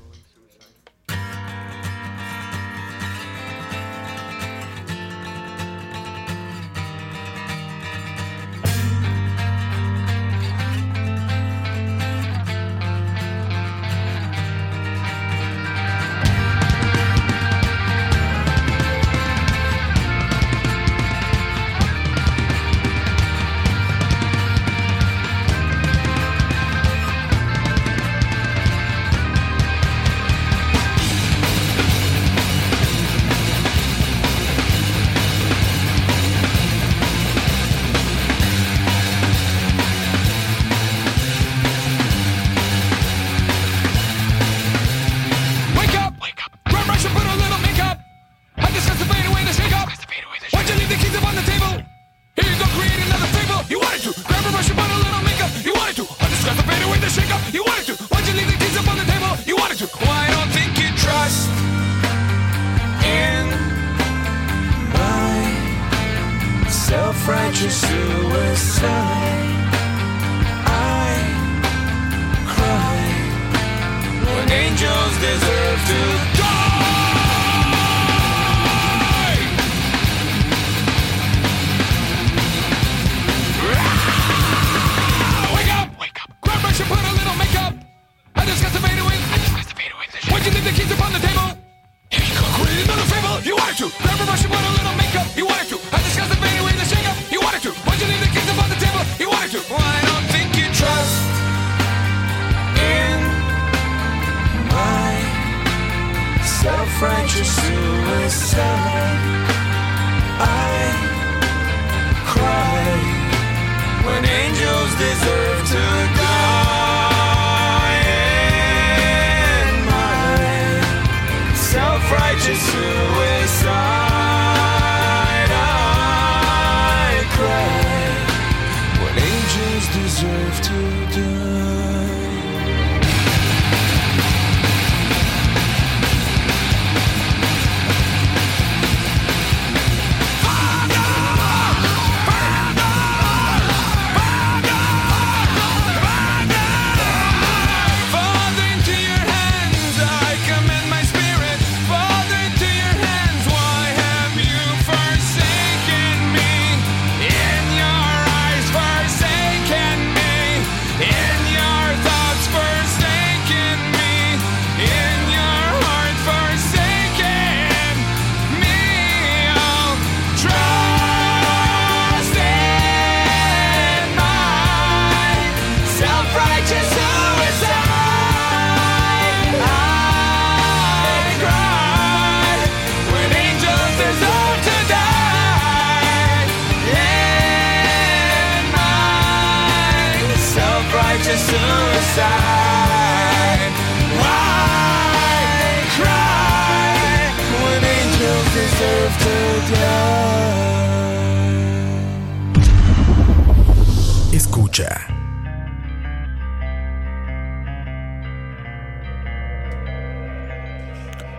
Escucha. 204.31 205.07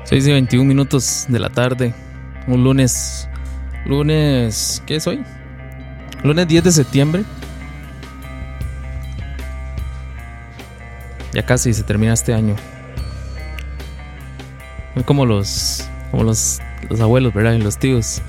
Seis 0.05 0.27
y 0.27 0.33
21 0.33 0.65
minutos 0.65 1.27
de 1.29 1.39
la 1.39 1.51
tarde. 1.51 1.95
Un 2.47 2.65
lunes. 2.65 3.29
Lunes. 3.85 4.83
¿Qué 4.87 4.97
es 4.97 5.07
hoy? 5.07 5.23
Lunes 6.25 6.49
10 6.49 6.65
de 6.65 6.73
septiembre. 6.73 7.25
Ya 11.33 11.45
casi 11.45 11.73
se 11.75 11.83
termina 11.83 12.13
este 12.15 12.35
año. 12.35 12.57
Como 15.05 15.27
los. 15.27 15.89
Como 16.11 16.25
los 16.25 16.61
los 16.89 17.01
abuelos, 17.01 17.33
¿verdad? 17.35 17.53
Y 17.55 17.59
los 17.59 17.79
tíos. 17.79 18.23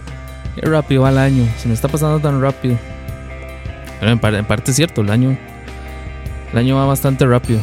Qué 0.56 0.67
rápido 0.67 1.04
va 1.04 1.10
el 1.10 1.17
año. 1.17 1.46
Se 1.58 1.67
me 1.67 1.74
está 1.74 1.88
pasando 1.88 2.20
tan 2.20 2.41
rápido. 2.41 2.78
Pero 4.00 4.12
en, 4.12 4.36
en 4.36 4.46
parte 4.46 4.72
es 4.72 4.78
cierto, 4.78 5.02
el 5.02 5.10
año. 5.10 5.38
El 6.52 6.58
año 6.58 6.76
va 6.76 6.86
bastante 6.86 7.26
rápido. 7.26 7.60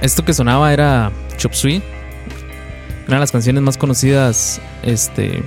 Esto 0.00 0.24
que 0.24 0.32
sonaba 0.32 0.72
era 0.72 1.10
Chop 1.36 1.52
Suey. 1.52 1.82
Una 3.06 3.16
de 3.16 3.20
las 3.20 3.32
canciones 3.32 3.62
más 3.62 3.76
conocidas. 3.76 4.60
Este. 4.82 5.42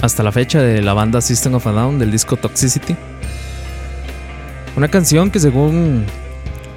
Hasta 0.00 0.22
la 0.22 0.32
fecha 0.32 0.60
de 0.60 0.82
la 0.82 0.94
banda 0.94 1.20
System 1.20 1.54
of 1.54 1.66
a 1.66 1.72
Down 1.72 1.98
del 1.98 2.10
disco 2.10 2.36
Toxicity. 2.36 2.96
Una 4.76 4.88
canción 4.88 5.30
que 5.30 5.38
según. 5.38 6.06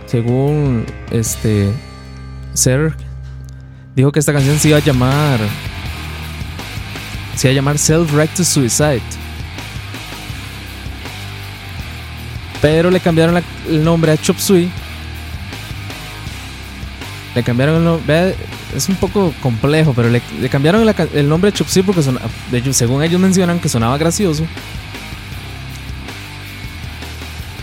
Según. 0.06 0.86
Este. 1.12 1.71
Ser. 2.54 2.93
Dijo 3.95 4.12
que 4.12 4.19
esta 4.19 4.34
canción 4.34 4.60
se 4.60 4.69
iba 4.69 4.77
a 4.77 4.81
llamar. 4.81 5.39
Se 7.36 7.47
iba 7.47 7.51
a 7.53 7.55
llamar 7.55 7.77
Self-Righteous 7.77 8.47
Suicide. 8.47 9.01
Pero 12.62 12.89
le 12.91 12.99
cambiaron 12.99 13.41
el 13.69 13.84
nombre 13.84 14.12
a 14.12 14.17
Chop 14.17 14.38
Suey. 14.38 14.69
Le 17.36 17.43
cambiaron 17.43 17.75
el 17.77 17.84
nombre. 17.84 18.36
Es 18.75 18.89
un 18.89 18.95
poco 18.95 19.34
complejo, 19.41 19.93
pero 19.93 20.10
le, 20.10 20.21
cambiaron 20.49 20.86
el 21.13 21.29
nombre 21.29 21.49
a 21.49 21.53
Chop 21.53 21.67
Suey 21.67 21.84
porque 21.86 22.01
según 22.73 23.03
ellos 23.03 23.21
mencionan 23.21 23.60
que 23.60 23.69
sonaba 23.69 23.97
gracioso. 23.97 24.45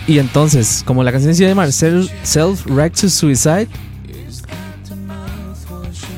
Y 0.07 0.19
entonces, 0.19 0.83
como 0.85 1.03
la 1.03 1.11
canción 1.11 1.33
se 1.35 1.47
llama 1.47 1.65
Self- 1.67 2.09
Self-Righteous 2.23 3.13
Suicide, 3.13 3.67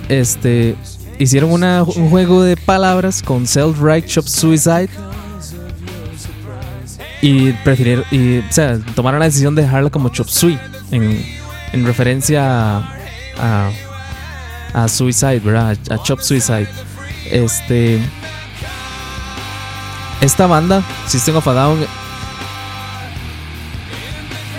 este, 0.10 0.76
hicieron 1.20 1.52
un 1.52 2.10
juego 2.10 2.44
de 2.44 2.58
palabras 2.58 3.22
con 3.22 3.46
Self-Righteous 3.46 4.30
Suicide. 4.30 4.90
Y 7.22 7.54
prefirieron, 7.64 8.06
y, 8.12 8.40
o 8.40 8.52
sea, 8.52 8.78
tomaron 8.96 9.20
la 9.20 9.26
decisión 9.26 9.56
de 9.56 9.64
dejarla 9.64 9.90
como 9.90 10.10
Chop 10.10 10.28
Suey 10.28 10.60
en, 10.92 11.26
en 11.72 11.86
referencia 11.86 12.78
a, 13.40 13.72
a, 14.74 14.88
Suicide, 14.88 15.40
¿verdad? 15.40 15.78
A, 15.90 15.96
a 15.96 16.04
Chop 16.04 16.20
Suicide. 16.20 16.68
Este. 17.32 18.00
Esta 20.22 20.46
banda, 20.46 20.84
System 21.08 21.38
of 21.38 21.48
a 21.48 21.54
Down, 21.54 21.80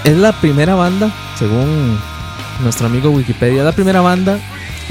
es 0.05 0.17
la 0.17 0.33
primera 0.41 0.75
banda, 0.75 1.13
según 1.39 1.99
nuestro 2.63 2.87
amigo 2.87 3.11
Wikipedia, 3.11 3.65
la 3.65 3.73
primera 3.73 4.01
banda 4.01 4.39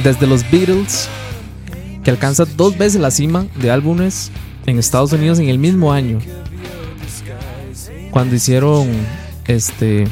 desde 0.03 0.27
los 0.27 0.49
Beatles 0.49 1.08
que 2.03 2.12
alcanza 2.12 2.45
dos 2.45 2.77
veces 2.77 3.01
la 3.01 3.12
cima 3.12 3.47
de 3.55 3.71
álbumes 3.71 4.31
en 4.65 4.77
Estados 4.79 5.12
Unidos 5.13 5.39
en 5.39 5.49
el 5.49 5.58
mismo 5.58 5.91
año. 5.91 6.19
Cuando 8.12 8.36
hicieron 8.36 8.89
este 9.45 10.08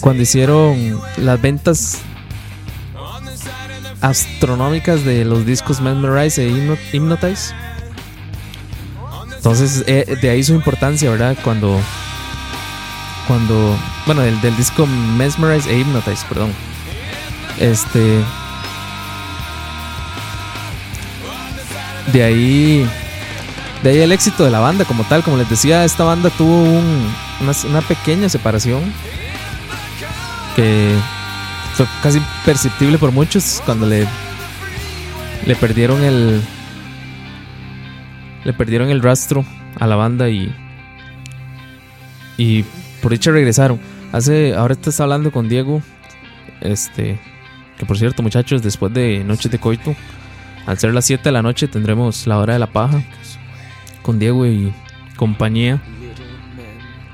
cuando 0.00 0.22
hicieron 0.22 1.00
las 1.16 1.40
ventas 1.40 1.98
astronómicas 4.00 5.04
de 5.04 5.24
los 5.24 5.46
discos 5.46 5.80
Mesmerize 5.80 6.44
e 6.44 6.50
Hypno- 6.50 6.78
Hypnotize. 6.92 7.54
Entonces, 9.36 9.84
eh, 9.86 10.16
de 10.20 10.30
ahí 10.30 10.42
su 10.42 10.54
importancia, 10.54 11.10
¿verdad? 11.10 11.36
Cuando. 11.42 11.80
Cuando. 13.26 13.76
Bueno, 14.06 14.22
del, 14.22 14.40
del 14.40 14.56
disco 14.56 14.86
Mesmerize 14.86 15.68
e 15.70 15.78
Hypnotize, 15.80 16.24
perdón. 16.28 16.52
Este. 17.58 18.22
De 22.12 22.22
ahí. 22.22 22.86
De 23.82 23.90
ahí 23.90 23.98
el 24.00 24.12
éxito 24.12 24.44
de 24.44 24.50
la 24.50 24.60
banda 24.60 24.84
como 24.84 25.04
tal. 25.04 25.22
Como 25.22 25.36
les 25.36 25.48
decía, 25.50 25.84
esta 25.84 26.04
banda 26.04 26.30
tuvo 26.30 26.62
un- 26.62 27.12
una, 27.68 27.80
pequeña 27.82 28.28
separación. 28.28 28.80
Que 30.54 30.94
fue 31.74 31.86
casi 32.02 32.22
perceptible 32.44 32.98
por 32.98 33.10
muchos 33.12 33.60
cuando 33.64 33.86
le. 33.86 34.06
Le 35.46 35.54
perdieron 35.56 36.02
el 36.02 36.42
le 38.44 38.52
perdieron 38.52 38.90
el 38.90 39.02
rastro 39.02 39.44
a 39.78 39.86
la 39.88 39.96
banda 39.96 40.28
y 40.28 40.54
y 42.38 42.64
por 43.02 43.12
dicha 43.12 43.30
regresaron. 43.32 43.78
Hace 44.12 44.54
ahora 44.54 44.74
estás 44.74 45.00
hablando 45.00 45.30
con 45.32 45.48
Diego, 45.48 45.82
este 46.60 47.18
que 47.76 47.84
por 47.84 47.98
cierto, 47.98 48.22
muchachos, 48.22 48.62
después 48.62 48.92
de 48.92 49.22
Noches 49.24 49.50
de 49.50 49.58
Coito, 49.58 49.94
al 50.66 50.78
ser 50.78 50.94
las 50.94 51.04
7 51.04 51.22
de 51.24 51.32
la 51.32 51.42
noche 51.42 51.68
tendremos 51.68 52.26
la 52.26 52.38
hora 52.38 52.54
de 52.54 52.58
la 52.58 52.66
paja 52.68 53.02
con 54.02 54.18
Diego 54.18 54.46
y 54.46 54.72
compañía. 55.16 55.80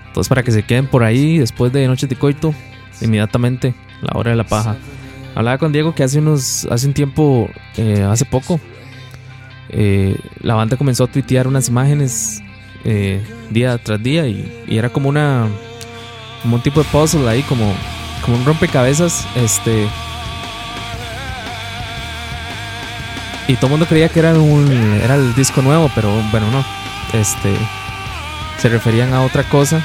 Entonces 0.06 0.28
para 0.28 0.42
que 0.42 0.52
se 0.52 0.62
queden 0.62 0.86
por 0.86 1.02
ahí 1.02 1.38
después 1.38 1.72
de 1.72 1.86
Noches 1.86 2.08
de 2.08 2.16
Coito, 2.16 2.54
inmediatamente 3.00 3.74
la 4.02 4.18
hora 4.18 4.30
de 4.30 4.36
la 4.36 4.44
paja. 4.44 4.76
Hablaba 5.34 5.58
con 5.58 5.72
Diego 5.72 5.94
que 5.94 6.04
hace 6.04 6.18
unos 6.18 6.66
hace 6.70 6.86
un 6.86 6.92
tiempo 6.92 7.48
eh, 7.78 8.02
hace 8.02 8.26
poco 8.26 8.60
eh, 9.70 10.18
la 10.42 10.54
banda 10.54 10.76
comenzó 10.76 11.04
a 11.04 11.06
tuitear 11.06 11.48
unas 11.48 11.68
imágenes 11.68 12.42
eh, 12.84 13.24
día 13.48 13.78
tras 13.78 14.02
día 14.02 14.26
y 14.28 14.66
era 14.68 14.90
como 14.90 15.08
una 15.08 15.48
como 16.42 16.56
un 16.56 16.62
tipo 16.62 16.82
de 16.82 16.88
puzzle 16.90 17.28
ahí 17.28 17.42
como 17.42 17.74
como 18.24 18.36
un 18.36 18.44
rompecabezas 18.44 19.26
este 19.34 19.88
y 23.48 23.54
todo 23.56 23.66
el 23.66 23.70
mundo 23.72 23.86
creía 23.86 24.08
que 24.08 24.20
era 24.20 24.34
un 24.34 24.70
era 25.02 25.14
el 25.16 25.34
disco 25.34 25.62
nuevo 25.62 25.90
pero 25.94 26.10
bueno 26.30 26.50
no 26.50 26.64
este 27.12 27.54
se 28.58 28.68
referían 28.68 29.12
a 29.14 29.22
otra 29.22 29.44
cosa 29.44 29.82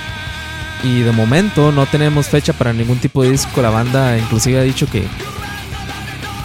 y 0.83 1.01
de 1.01 1.11
momento 1.11 1.71
no 1.71 1.85
tenemos 1.87 2.27
fecha 2.27 2.53
para 2.53 2.73
ningún 2.73 2.99
tipo 2.99 3.23
de 3.23 3.31
disco 3.31 3.61
la 3.61 3.69
banda 3.69 4.17
inclusive 4.17 4.59
ha 4.59 4.63
dicho 4.63 4.87
que 4.89 5.07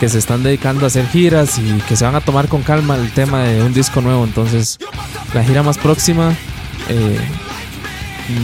que 0.03 0.09
se 0.09 0.19
están 0.19 0.43
dedicando 0.43 0.85
a 0.85 0.89
hacer 0.89 1.07
giras 1.07 1.61
y 1.61 1.79
que 1.83 1.95
se 1.95 2.05
van 2.05 2.17
a 2.17 2.21
tomar 2.21 2.49
con 2.49 2.63
calma 2.63 2.97
el 2.97 3.13
tema 3.13 3.45
de 3.45 3.63
un 3.63 3.73
disco 3.73 4.01
nuevo. 4.01 4.25
Entonces, 4.25 4.81
la 5.33 5.45
gira 5.45 5.63
más 5.63 5.79
próxima, 5.79 6.35
eh, 6.89 7.21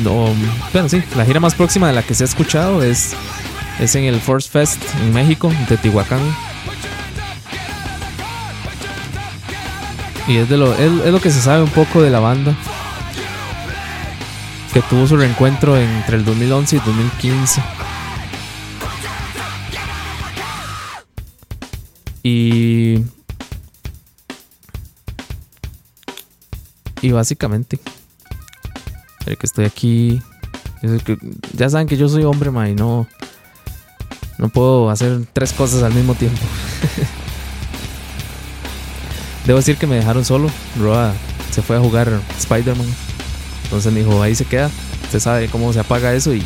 no, 0.03 0.35
bueno, 0.73 0.89
sí, 0.89 1.03
la 1.17 1.25
gira 1.25 1.41
más 1.41 1.55
próxima 1.55 1.89
de 1.89 1.93
la 1.93 2.03
que 2.03 2.15
se 2.15 2.25
ha 2.25 2.27
escuchado 2.27 2.83
es, 2.83 3.15
es 3.81 3.95
en 3.95 4.05
el 4.05 4.21
Force 4.21 4.49
Fest 4.49 4.83
en 5.03 5.13
México, 5.13 5.51
en 5.51 5.67
Teotihuacán. 5.67 6.21
Y 10.27 10.37
es, 10.37 10.49
de 10.49 10.57
lo, 10.59 10.75
es, 10.75 10.93
es 11.07 11.13
lo 11.13 11.21
que 11.21 11.31
se 11.31 11.41
sabe 11.41 11.63
un 11.63 11.71
poco 11.71 12.03
de 12.03 12.11
la 12.11 12.21
banda. 12.21 12.55
Que 14.75 14.83
tuvo 14.83 15.07
su 15.07 15.17
reencuentro 15.17 15.77
entre 15.79 16.17
el 16.17 16.25
2011 16.25 16.77
y 16.77 16.79
2015. 16.81 17.63
Y. 22.23 23.05
Y 27.01 27.13
básicamente. 27.13 27.79
El 29.29 29.37
que 29.37 29.47
estoy 29.47 29.67
aquí. 29.67 30.23
ya 31.53 31.69
saben 31.69 31.87
que 31.87 31.99
yo 31.99 32.09
soy 32.09 32.25
hombre, 32.25 32.51
ma, 32.51 32.71
y 32.71 32.75
no. 32.75 33.07
No 34.39 34.49
puedo 34.49 34.89
hacer 34.89 35.21
tres 35.35 35.53
cosas 35.53 35.83
al 35.83 35.93
mismo 35.93 36.15
tiempo. 36.15 36.41
Debo 39.45 39.59
decir 39.59 39.77
que 39.77 39.87
me 39.87 39.97
dejaron 39.97 40.25
solo. 40.25 40.51
Roa 40.81 41.13
se 41.51 41.61
fue 41.61 41.77
a 41.77 41.81
jugar 41.81 42.23
Spider-Man. 42.39 42.87
Entonces 43.65 43.93
me 43.93 44.01
dijo, 44.01 44.23
ahí 44.23 44.35
se 44.35 44.47
queda. 44.47 44.71
Usted 45.05 45.21
sabe 45.21 45.49
cómo 45.49 45.75
se 45.75 45.81
apaga 45.81 46.15
eso 46.15 46.35
y, 46.35 46.43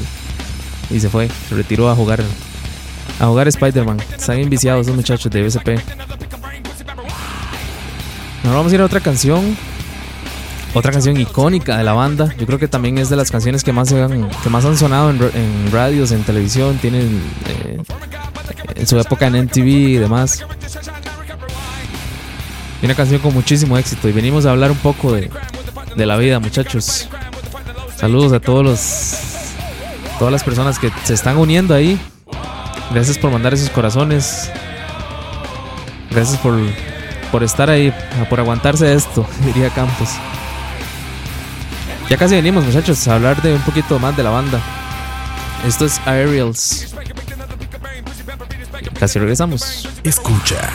y 0.91 0.99
se 0.99 1.09
fue. 1.09 1.29
Se 1.49 1.55
retiró 1.55 1.89
a 1.89 1.95
jugar 1.95 2.21
a 3.21 3.27
jugar 3.27 3.47
Spider-Man. 3.47 3.99
Están 4.17 4.39
bien 4.39 4.51
viciados 4.51 4.87
esos 4.87 4.97
muchachos 4.97 5.31
de 5.31 5.41
BSP. 5.41 5.69
Ahora 8.43 8.57
vamos 8.57 8.73
a 8.73 8.75
ir 8.75 8.81
a 8.81 8.87
otra 8.87 8.99
canción. 8.99 9.57
Otra 10.75 10.91
canción 10.91 11.21
icónica 11.21 11.77
de 11.77 11.85
la 11.85 11.93
banda, 11.93 12.35
yo 12.39 12.47
creo 12.47 12.59
que 12.59 12.67
también 12.67 12.97
es 12.97 13.11
de 13.11 13.17
las 13.17 13.31
canciones 13.31 13.63
que 13.63 13.73
más 13.73 13.93
han, 13.93 14.31
que 14.31 14.49
más 14.49 14.65
han 14.65 14.79
sonado 14.79 15.11
en, 15.11 15.71
radios, 15.71 16.13
en 16.13 16.23
televisión, 16.25 16.79
tienen 16.79 17.21
eh, 17.47 17.83
en 18.75 18.87
su 18.87 18.99
época 18.99 19.27
en 19.27 19.45
MTV 19.45 19.67
y 19.67 19.97
demás. 19.97 20.45
Y 22.81 22.87
una 22.87 22.95
canción 22.95 23.21
con 23.21 23.35
muchísimo 23.35 23.77
éxito 23.77 24.09
y 24.09 24.13
venimos 24.13 24.47
a 24.47 24.53
hablar 24.53 24.71
un 24.71 24.79
poco 24.79 25.13
de, 25.13 25.31
de 25.95 26.07
la 26.07 26.17
vida, 26.17 26.41
muchachos. 26.41 27.07
Saludos 27.97 28.33
a 28.33 28.41
todos 28.41 28.65
los 28.65 29.33
todas 30.19 30.33
las 30.33 30.43
personas 30.43 30.79
que 30.79 30.91
se 31.05 31.13
están 31.15 31.37
uniendo 31.37 31.75
ahí. 31.75 32.01
Gracias 32.93 33.19
por 33.19 33.31
mandar 33.31 33.53
esos 33.53 33.69
corazones. 33.71 34.51
Gracias 36.11 36.39
por, 36.39 36.55
por 37.31 37.43
estar 37.43 37.69
ahí, 37.69 37.93
por 38.31 38.41
aguantarse 38.41 38.93
esto, 38.93 39.27
diría 39.45 39.69
Campos. 39.71 40.09
Ya 42.13 42.19
casi 42.19 42.35
venimos, 42.35 42.63
muchachos, 42.67 43.09
a 43.09 43.15
hablar 43.15 43.41
de 43.41 43.55
un 43.55 43.63
poquito 43.63 43.99
más 43.99 44.15
de 44.15 44.23
la 44.23 44.29
banda. 44.29 44.61
Esto 45.67 45.87
es 45.87 45.99
Aerials. 46.05 46.95
Casi 49.01 49.19
regresamos. 49.19 49.89
Escucha. 50.05 50.69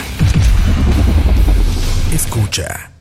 Escucha. 2.11 2.96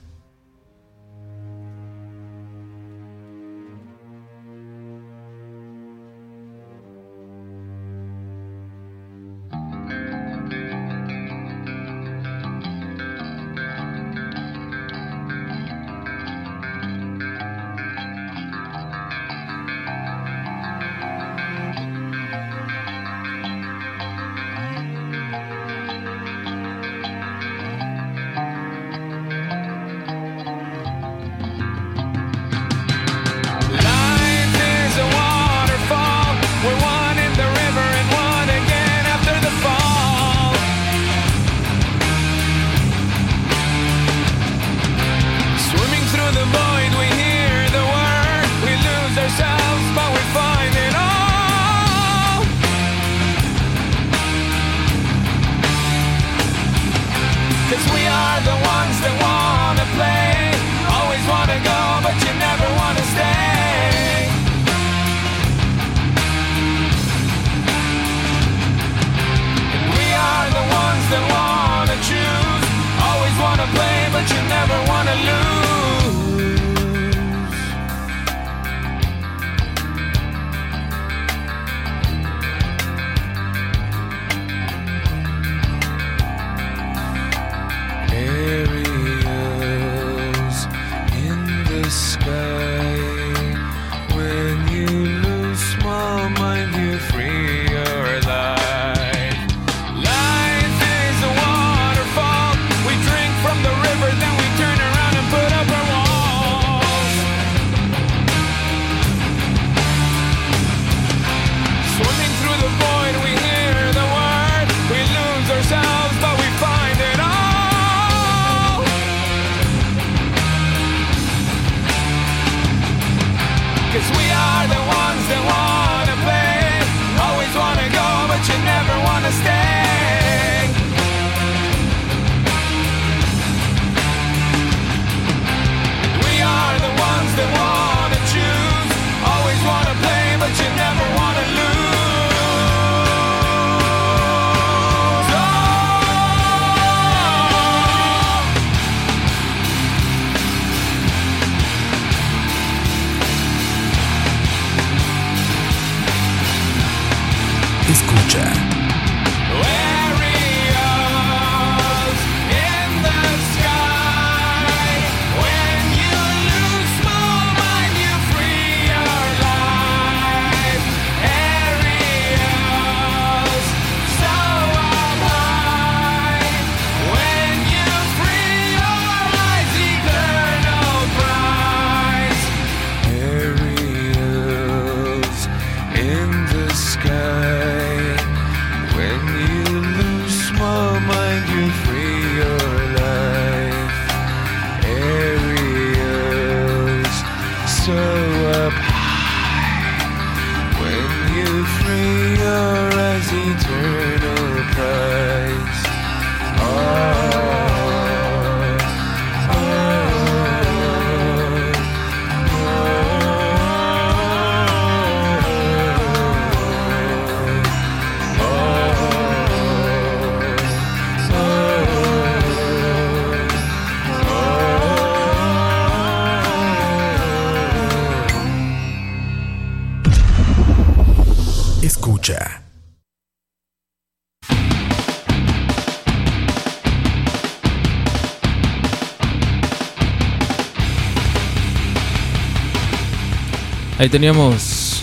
Ahí 243.99 244.11
teníamos 244.11 245.03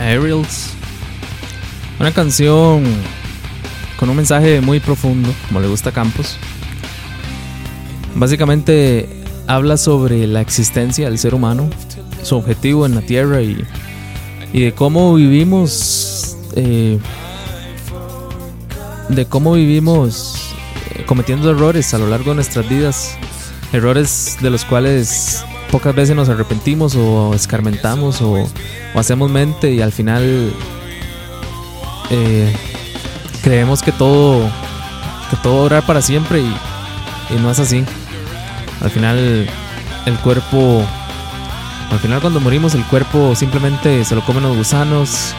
Aerials. 0.00 0.70
Una 2.00 2.10
canción 2.10 2.82
con 3.96 4.10
un 4.10 4.16
mensaje 4.16 4.60
muy 4.60 4.80
profundo, 4.80 5.32
como 5.46 5.60
le 5.60 5.68
gusta 5.68 5.92
Campos. 5.92 6.36
Básicamente 8.16 9.08
habla 9.46 9.76
sobre 9.76 10.26
la 10.26 10.40
existencia 10.40 11.08
del 11.08 11.18
ser 11.18 11.32
humano, 11.32 11.70
su 12.24 12.36
objetivo 12.36 12.86
en 12.86 12.96
la 12.96 13.02
Tierra 13.02 13.40
y, 13.40 13.64
y 14.52 14.62
de 14.62 14.72
cómo 14.72 15.14
vivimos, 15.14 16.36
eh, 16.56 16.98
de 19.10 19.26
cómo 19.26 19.52
vivimos 19.52 20.54
eh, 20.96 21.04
cometiendo 21.06 21.50
errores 21.52 21.94
a 21.94 21.98
lo 21.98 22.08
largo 22.08 22.30
de 22.30 22.36
nuestras 22.36 22.68
vidas, 22.68 23.16
errores 23.72 24.38
de 24.40 24.50
los 24.50 24.64
cuales 24.64 25.44
pocas 25.70 25.94
veces 25.94 26.16
nos 26.16 26.28
arrepentimos 26.28 26.96
o 26.96 27.32
escarmentamos 27.34 28.20
o, 28.22 28.46
hacemos 28.94 29.30
mente 29.30 29.72
y 29.72 29.80
al 29.80 29.92
final 29.92 30.52
eh, 32.10 32.52
creemos 33.42 33.82
que 33.82 33.92
todo 33.92 34.50
que 35.30 35.36
todo 35.42 35.62
durar 35.62 35.86
para 35.86 36.02
siempre 36.02 36.40
y, 36.40 36.54
no 37.40 37.50
es 37.50 37.60
así. 37.60 37.84
Al 38.80 38.90
final 38.90 39.48
el 40.06 40.18
cuerpo 40.18 40.82
al 41.90 41.98
final 42.00 42.20
cuando 42.20 42.40
morimos 42.40 42.74
el 42.74 42.84
cuerpo 42.84 43.34
simplemente 43.36 44.04
se 44.04 44.14
lo 44.14 44.24
comen 44.24 44.42
los 44.42 44.56
gusanos, 44.56 45.34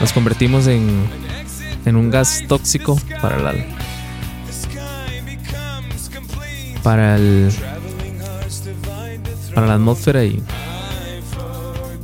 nos 0.00 0.12
convertimos 0.12 0.66
en 0.66 1.08
en 1.84 1.96
un 1.96 2.10
gas 2.10 2.42
tóxico 2.48 2.98
para 3.22 3.38
la 3.38 3.54
para 6.82 7.16
el 7.16 7.52
para 9.58 9.66
la 9.66 9.74
atmósfera 9.74 10.22
y 10.22 10.40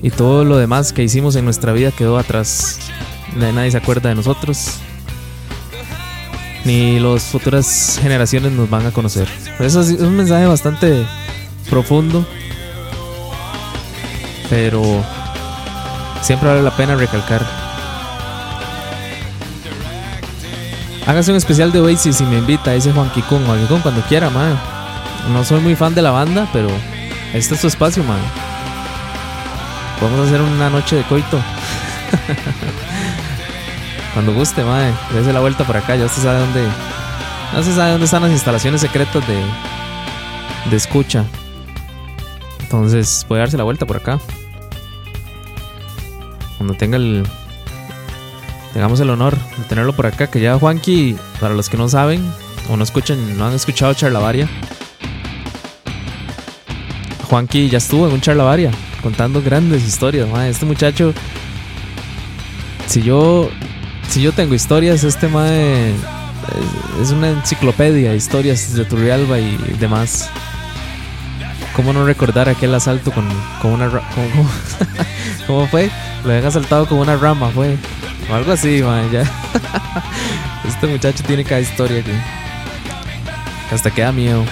y 0.02 0.10
todo 0.10 0.44
lo 0.44 0.56
demás 0.56 0.92
que 0.92 1.04
hicimos 1.04 1.36
en 1.36 1.44
nuestra 1.44 1.72
vida 1.72 1.92
quedó 1.92 2.18
atrás. 2.18 2.80
Na- 3.36 3.52
Nadie 3.52 3.70
se 3.70 3.76
acuerda 3.78 4.08
de 4.08 4.16
nosotros. 4.16 4.78
Ni 6.64 6.98
las 6.98 7.22
futuras 7.22 8.00
generaciones 8.02 8.50
nos 8.50 8.68
van 8.68 8.84
a 8.86 8.90
conocer. 8.90 9.28
Eso 9.60 9.80
es 9.82 9.90
un 10.00 10.16
mensaje 10.16 10.46
bastante 10.46 11.06
profundo. 11.70 12.26
Pero 14.50 14.82
siempre 16.22 16.48
vale 16.48 16.62
la 16.62 16.76
pena 16.76 16.96
recalcar. 16.96 17.46
Hágase 21.06 21.30
un 21.30 21.36
especial 21.36 21.70
de 21.70 21.80
Oasis 21.80 22.16
si 22.16 22.24
me 22.24 22.38
invita, 22.38 22.72
dice 22.72 22.90
Juan 22.92 23.10
Kikun. 23.10 23.46
Juan 23.46 23.60
Kikun 23.60 23.80
cuando 23.80 24.00
quiera, 24.02 24.28
man. 24.28 24.58
No 25.32 25.44
soy 25.44 25.60
muy 25.60 25.76
fan 25.76 25.94
de 25.94 26.02
la 26.02 26.10
banda, 26.10 26.48
pero 26.52 26.68
este 27.34 27.54
es 27.54 27.60
su 27.60 27.66
espacio, 27.66 28.04
man. 28.04 28.20
A 30.00 30.22
hacer 30.22 30.40
una 30.42 30.68
noche 30.68 30.96
de 30.96 31.02
coito. 31.04 31.38
Cuando 34.12 34.34
guste, 34.34 34.62
madre, 34.62 34.92
dése 35.14 35.32
la 35.32 35.40
vuelta 35.40 35.64
por 35.64 35.76
acá. 35.76 35.96
Ya 35.96 36.04
usted 36.04 36.22
sabe 36.22 36.40
dónde. 36.40 36.62
No 37.52 37.62
se 37.62 37.74
sabe 37.74 37.92
dónde 37.92 38.04
están 38.04 38.22
las 38.22 38.30
instalaciones 38.30 38.82
secretas 38.82 39.26
de, 39.26 39.42
de 40.70 40.76
escucha. 40.76 41.24
Entonces 42.60 43.24
puede 43.26 43.40
darse 43.40 43.56
la 43.56 43.64
vuelta 43.64 43.86
por 43.86 43.96
acá. 43.96 44.20
Cuando 46.58 46.74
tenga 46.74 46.98
el. 46.98 47.26
Tengamos 48.74 49.00
el 49.00 49.10
honor 49.10 49.36
de 49.56 49.64
tenerlo 49.64 49.94
por 49.94 50.06
acá. 50.06 50.28
Que 50.28 50.40
ya 50.40 50.58
Juanqui, 50.58 51.16
para 51.40 51.54
los 51.54 51.70
que 51.70 51.78
no 51.78 51.88
saben 51.88 52.30
o 52.68 52.76
no 52.76 52.84
escuchan, 52.84 53.38
no 53.38 53.46
han 53.46 53.54
escuchado 53.54 53.94
Charlavaria. 53.94 54.48
Juanqui 57.34 57.68
ya 57.68 57.78
estuvo 57.78 58.06
en 58.06 58.12
un 58.12 58.20
Charlavaria 58.20 58.70
contando 59.02 59.42
grandes 59.42 59.82
historias. 59.82 60.28
madre. 60.28 60.50
Este 60.50 60.64
muchacho, 60.66 61.12
si 62.86 63.02
yo, 63.02 63.50
si 64.08 64.22
yo 64.22 64.30
tengo 64.30 64.54
historias, 64.54 65.02
este 65.02 65.26
mae 65.26 65.90
es, 65.90 65.96
es 67.02 67.10
una 67.10 67.30
enciclopedia 67.30 68.12
de 68.12 68.16
historias 68.16 68.72
de 68.74 68.84
Turrialba 68.84 69.40
y 69.40 69.56
demás. 69.80 70.30
¿Cómo 71.74 71.92
no 71.92 72.06
recordar 72.06 72.48
aquel 72.48 72.72
asalto 72.72 73.10
con, 73.10 73.28
con 73.60 73.72
una 73.72 73.88
ra- 73.88 74.08
con- 74.14 74.46
¿cómo, 75.48 75.66
fue? 75.66 75.90
Lo 76.22 76.30
habían 76.30 76.46
asaltado 76.46 76.86
con 76.86 76.98
una 76.98 77.16
rama, 77.16 77.50
fue. 77.50 77.76
O 78.30 78.34
algo 78.36 78.52
así, 78.52 78.78
ya. 78.78 79.24
Este 80.68 80.86
muchacho 80.86 81.24
tiene 81.26 81.42
cada 81.42 81.60
historia. 81.60 82.00
Que 82.04 83.74
hasta 83.74 83.90
queda 83.90 84.12
miedo. 84.12 84.44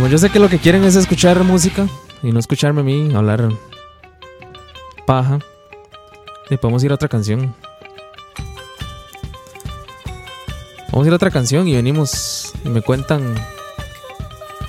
Como 0.00 0.08
yo 0.10 0.16
sé 0.16 0.30
que 0.30 0.38
lo 0.38 0.48
que 0.48 0.58
quieren 0.58 0.82
es 0.84 0.96
escuchar 0.96 1.44
música 1.44 1.86
y 2.22 2.32
no 2.32 2.40
escucharme 2.40 2.80
a 2.80 2.84
mí 2.84 3.14
hablar 3.14 3.50
paja, 5.06 5.40
le 6.48 6.56
podemos 6.56 6.82
ir 6.82 6.90
a 6.90 6.94
otra 6.94 7.06
canción. 7.06 7.54
Vamos 10.90 11.04
a 11.04 11.06
ir 11.06 11.12
a 11.12 11.16
otra 11.16 11.30
canción 11.30 11.68
y 11.68 11.74
venimos 11.74 12.54
y 12.64 12.70
me 12.70 12.80
cuentan 12.80 13.34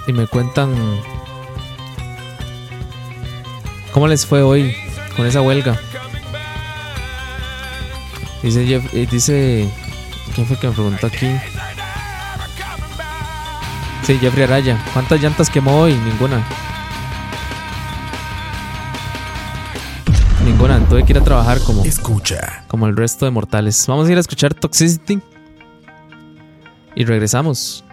y 0.05 0.11
me 0.11 0.27
cuentan 0.27 0.75
cómo 3.93 4.09
les 4.09 4.25
fue 4.25 4.43
hoy 4.43 4.75
con 5.15 5.25
esa 5.25 5.39
huelga. 5.39 5.79
Dice 8.43 8.65
Jeff, 8.65 8.93
eh, 8.93 9.07
dice 9.09 9.69
quién 10.35 10.45
fue 10.45 10.57
que 10.57 10.67
me 10.67 10.73
preguntó 10.73 11.07
aquí. 11.07 11.27
Sí, 14.03 14.17
Jeffrey 14.17 14.43
Araya. 14.43 14.77
¿Cuántas 14.93 15.21
llantas 15.21 15.49
quemó 15.49 15.77
hoy? 15.79 15.93
Ninguna. 15.93 16.43
Ninguna. 20.43 20.79
Tuve 20.87 21.05
que 21.05 21.13
ir 21.13 21.19
a 21.19 21.23
trabajar 21.23 21.59
como, 21.61 21.83
Escucha. 21.85 22.63
como 22.67 22.87
el 22.87 22.95
resto 22.97 23.25
de 23.25 23.31
mortales. 23.31 23.85
Vamos 23.87 24.07
a 24.07 24.11
ir 24.11 24.17
a 24.17 24.21
escuchar 24.21 24.53
Toxicity. 24.53 25.21
Y 26.95 27.05
regresamos. 27.05 27.83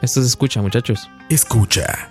Esto 0.00 0.20
se 0.20 0.28
escucha, 0.28 0.62
muchachos. 0.62 1.10
Escucha. 1.28 2.10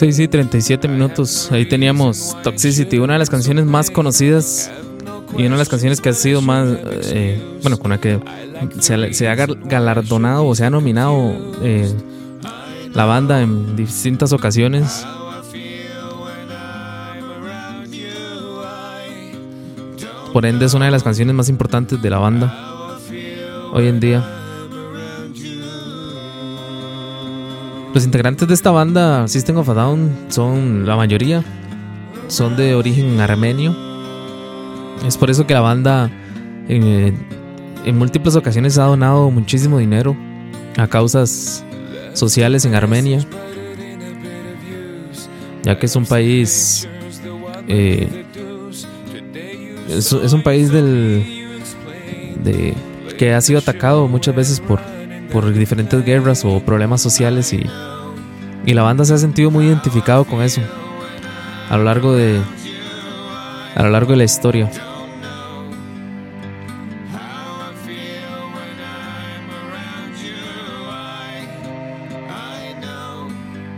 6 0.00 0.18
y 0.18 0.28
37 0.28 0.88
minutos. 0.88 1.52
Ahí 1.52 1.66
teníamos 1.66 2.34
Toxicity, 2.42 2.98
una 2.98 3.12
de 3.12 3.18
las 3.18 3.28
canciones 3.28 3.66
más 3.66 3.90
conocidas 3.90 4.70
y 5.36 5.42
una 5.44 5.56
de 5.56 5.58
las 5.58 5.68
canciones 5.68 6.00
que 6.00 6.08
ha 6.08 6.14
sido 6.14 6.40
más. 6.40 6.66
eh, 7.12 7.38
bueno, 7.60 7.78
con 7.78 7.90
la 7.90 7.98
que 8.00 8.18
se, 8.78 9.12
se 9.12 9.28
ha 9.28 9.34
gal- 9.36 9.58
galardonado 9.66 10.46
o 10.46 10.54
se 10.54 10.64
ha 10.64 10.70
nominado 10.70 11.34
eh, 11.62 11.92
la 12.94 13.04
banda 13.04 13.42
en 13.42 13.76
distintas 13.76 14.32
ocasiones. 14.32 15.04
Por 20.32 20.46
ende, 20.46 20.64
es 20.66 20.74
una 20.74 20.84
de 20.86 20.90
las 20.92 21.02
canciones 21.02 21.34
más 21.34 21.48
importantes 21.48 22.00
de 22.00 22.08
la 22.10 22.18
banda 22.18 22.96
hoy 23.72 23.86
en 23.88 24.00
día. 24.00 24.24
Los 27.92 28.04
integrantes 28.04 28.46
de 28.46 28.54
esta 28.54 28.70
banda, 28.70 29.26
System 29.26 29.56
of 29.56 29.68
a 29.68 29.74
Down, 29.74 30.26
son 30.28 30.86
la 30.86 30.96
mayoría, 30.96 31.42
son 32.28 32.56
de 32.56 32.74
origen 32.74 33.20
armenio. 33.20 33.76
Es 35.06 35.16
por 35.16 35.30
eso 35.30 35.46
que 35.46 35.54
la 35.54 35.60
banda 35.60 36.10
eh, 36.68 37.12
en 37.84 37.98
múltiples 37.98 38.36
ocasiones 38.36 38.78
ha 38.78 38.84
donado 38.84 39.30
muchísimo 39.30 39.78
dinero 39.78 40.16
a 40.76 40.86
causas 40.86 41.64
sociales 42.14 42.64
en 42.64 42.74
Armenia, 42.74 43.26
ya 45.62 45.78
que 45.78 45.86
es 45.86 45.96
un 45.96 46.06
país 46.06 46.88
eh, 47.66 48.24
es, 49.88 50.12
un 50.12 50.42
país 50.42 50.70
del 50.70 51.24
de, 52.44 52.74
que 53.18 53.32
ha 53.32 53.40
sido 53.40 53.58
atacado 53.58 54.06
muchas 54.08 54.34
veces 54.34 54.60
por 54.60 54.80
por 55.32 55.52
diferentes 55.52 56.04
guerras 56.04 56.44
o 56.44 56.60
problemas 56.60 57.00
sociales 57.00 57.52
y, 57.52 57.64
y 58.66 58.74
la 58.74 58.82
banda 58.82 59.04
se 59.04 59.14
ha 59.14 59.18
sentido 59.18 59.50
muy 59.50 59.66
identificado 59.66 60.24
con 60.24 60.42
eso 60.42 60.60
a 61.68 61.76
lo 61.76 61.84
largo 61.84 62.14
de 62.14 62.40
a 63.74 63.82
lo 63.84 63.90
largo 63.90 64.10
de 64.10 64.16
la 64.16 64.24
historia. 64.24 64.70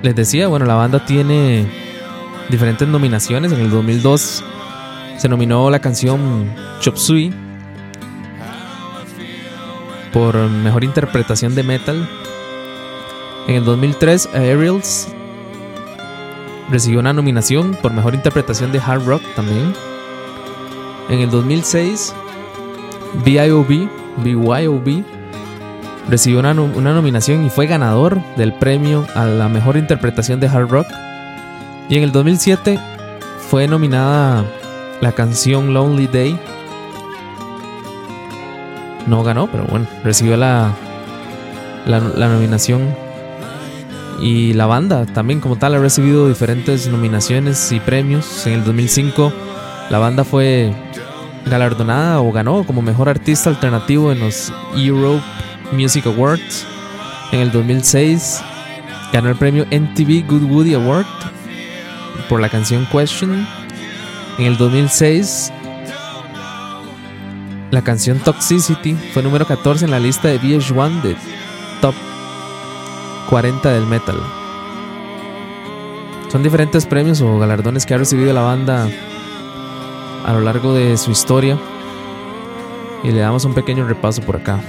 Les 0.03 0.17
decía, 0.17 0.49
bueno, 0.49 0.67
la 0.67 0.75
banda 0.75 1.05
tiene 1.05 1.65
diferentes 2.49 2.89
nominaciones. 2.89 3.53
En 3.53 3.61
el 3.61 3.71
2002 3.71 4.43
se 5.17 5.29
nominó 5.29 5.71
la 5.71 5.79
canción 5.79 6.51
Chop 6.81 6.97
Suey 6.97 7.33
por 10.13 10.37
mejor 10.37 10.85
interpretación 10.85 11.55
de 11.55 11.63
metal. 11.63 12.09
En 13.47 13.57
el 13.57 13.65
2003, 13.65 14.29
Aerials 14.35 15.09
recibió 16.71 17.01
una 17.01 17.13
nominación 17.13 17.75
por 17.75 17.93
mejor 17.93 18.15
interpretación 18.15 18.73
de 18.73 18.79
hard 18.79 19.05
rock 19.05 19.23
también. 19.35 19.73
En 21.09 21.21
el 21.21 21.31
2006, 21.31 22.15
BIOB, 23.25 23.89
BYOB 24.19 25.05
recibió 26.09 26.41
una, 26.41 26.53
una 26.53 26.95
nominación 26.95 27.45
y 27.45 27.51
fue 27.51 27.67
ganador 27.67 28.21
del 28.37 28.53
premio 28.55 29.07
a 29.15 29.27
la 29.27 29.49
mejor 29.49 29.77
interpretación 29.77 30.41
de 30.41 30.49
hard 30.49 30.69
rock. 30.69 30.87
Y 31.89 31.97
en 31.97 32.05
el 32.05 32.13
2007 32.13 32.79
fue 33.49 33.67
nominada 33.67 34.45
la 35.01 35.13
canción 35.13 35.75
Lonely 35.75 36.07
Day 36.07 36.39
no 39.07 39.23
ganó, 39.23 39.49
pero 39.51 39.65
bueno, 39.65 39.87
recibió 40.05 40.37
la, 40.37 40.73
la, 41.87 42.29
nominación. 42.29 42.95
Y 44.21 44.53
la 44.53 44.67
banda 44.67 45.05
también 45.07 45.41
como 45.41 45.57
tal 45.57 45.75
ha 45.75 45.79
recibido 45.79 46.29
diferentes 46.29 46.87
nominaciones 46.87 47.73
y 47.73 47.81
premios. 47.81 48.47
En 48.47 48.55
el 48.55 48.65
2005 48.65 49.33
la 49.91 49.99
banda 49.99 50.25
fue 50.25 50.73
galardonada 51.47 52.21
o 52.21 52.31
ganó 52.33 52.65
como 52.65 52.83
mejor 52.83 53.09
artista 53.09 53.51
alternativo 53.51 54.13
en 54.13 54.21
los 54.21 54.53
Europe 54.77 55.23
Music 55.73 56.07
Awards. 56.07 56.67
En 57.33 57.41
el 57.41 57.51
2006 57.51 58.41
ganó 59.13 59.31
el 59.31 59.37
premio 59.37 59.67
NTV 59.71 60.27
Good 60.29 60.45
Woody 60.45 60.75
Award 60.75 61.07
por 62.29 62.41
la 62.41 62.49
canción 62.49 62.87
Question. 62.93 63.47
En 64.39 64.47
el 64.47 64.57
2006 64.57 65.53
la 67.73 67.83
canción 67.83 68.19
Toxicity 68.19 68.95
fue 69.15 69.23
número 69.23 69.47
14 69.47 69.87
en 69.87 69.91
la 69.91 69.99
lista 69.99 70.29
de 70.29 70.39
VH1 70.39 71.01
de 71.01 71.17
Top 71.81 71.95
40 73.31 73.73
del 73.73 73.87
metal. 73.87 74.17
Son 76.31 76.43
diferentes 76.43 76.85
premios 76.85 77.23
o 77.23 77.39
galardones 77.39 77.87
que 77.87 77.95
ha 77.95 77.99
recibido 77.99 78.35
la 78.35 78.43
banda 78.43 78.89
a 80.27 80.33
lo 80.35 80.43
largo 80.43 80.75
de 80.75 80.99
su 80.99 81.13
historia. 81.13 81.59
Y 83.03 83.11
le 83.11 83.21
damos 83.21 83.47
un 83.47 83.55
pequeño 83.55 83.89
repaso 83.89 84.21
por 84.21 84.37
acá. 84.37 84.61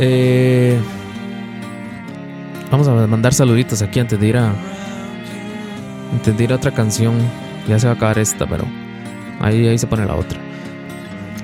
Eh, 0.00 0.76
vamos 2.68 2.88
a 2.88 3.06
mandar 3.06 3.32
saluditos 3.32 3.80
aquí 3.80 4.00
antes 4.00 4.18
de 4.18 4.26
ir 4.26 4.36
a. 4.36 4.52
Antes 6.12 6.36
de 6.36 6.44
ir 6.44 6.52
a 6.52 6.56
otra 6.56 6.72
canción. 6.72 7.14
Ya 7.68 7.78
se 7.78 7.86
va 7.86 7.92
a 7.92 7.96
acabar 7.96 8.18
esta, 8.18 8.44
pero. 8.44 8.79
Ahí, 9.40 9.66
ahí 9.66 9.78
se 9.78 9.86
pone 9.86 10.04
la 10.06 10.14
otra. 10.14 10.38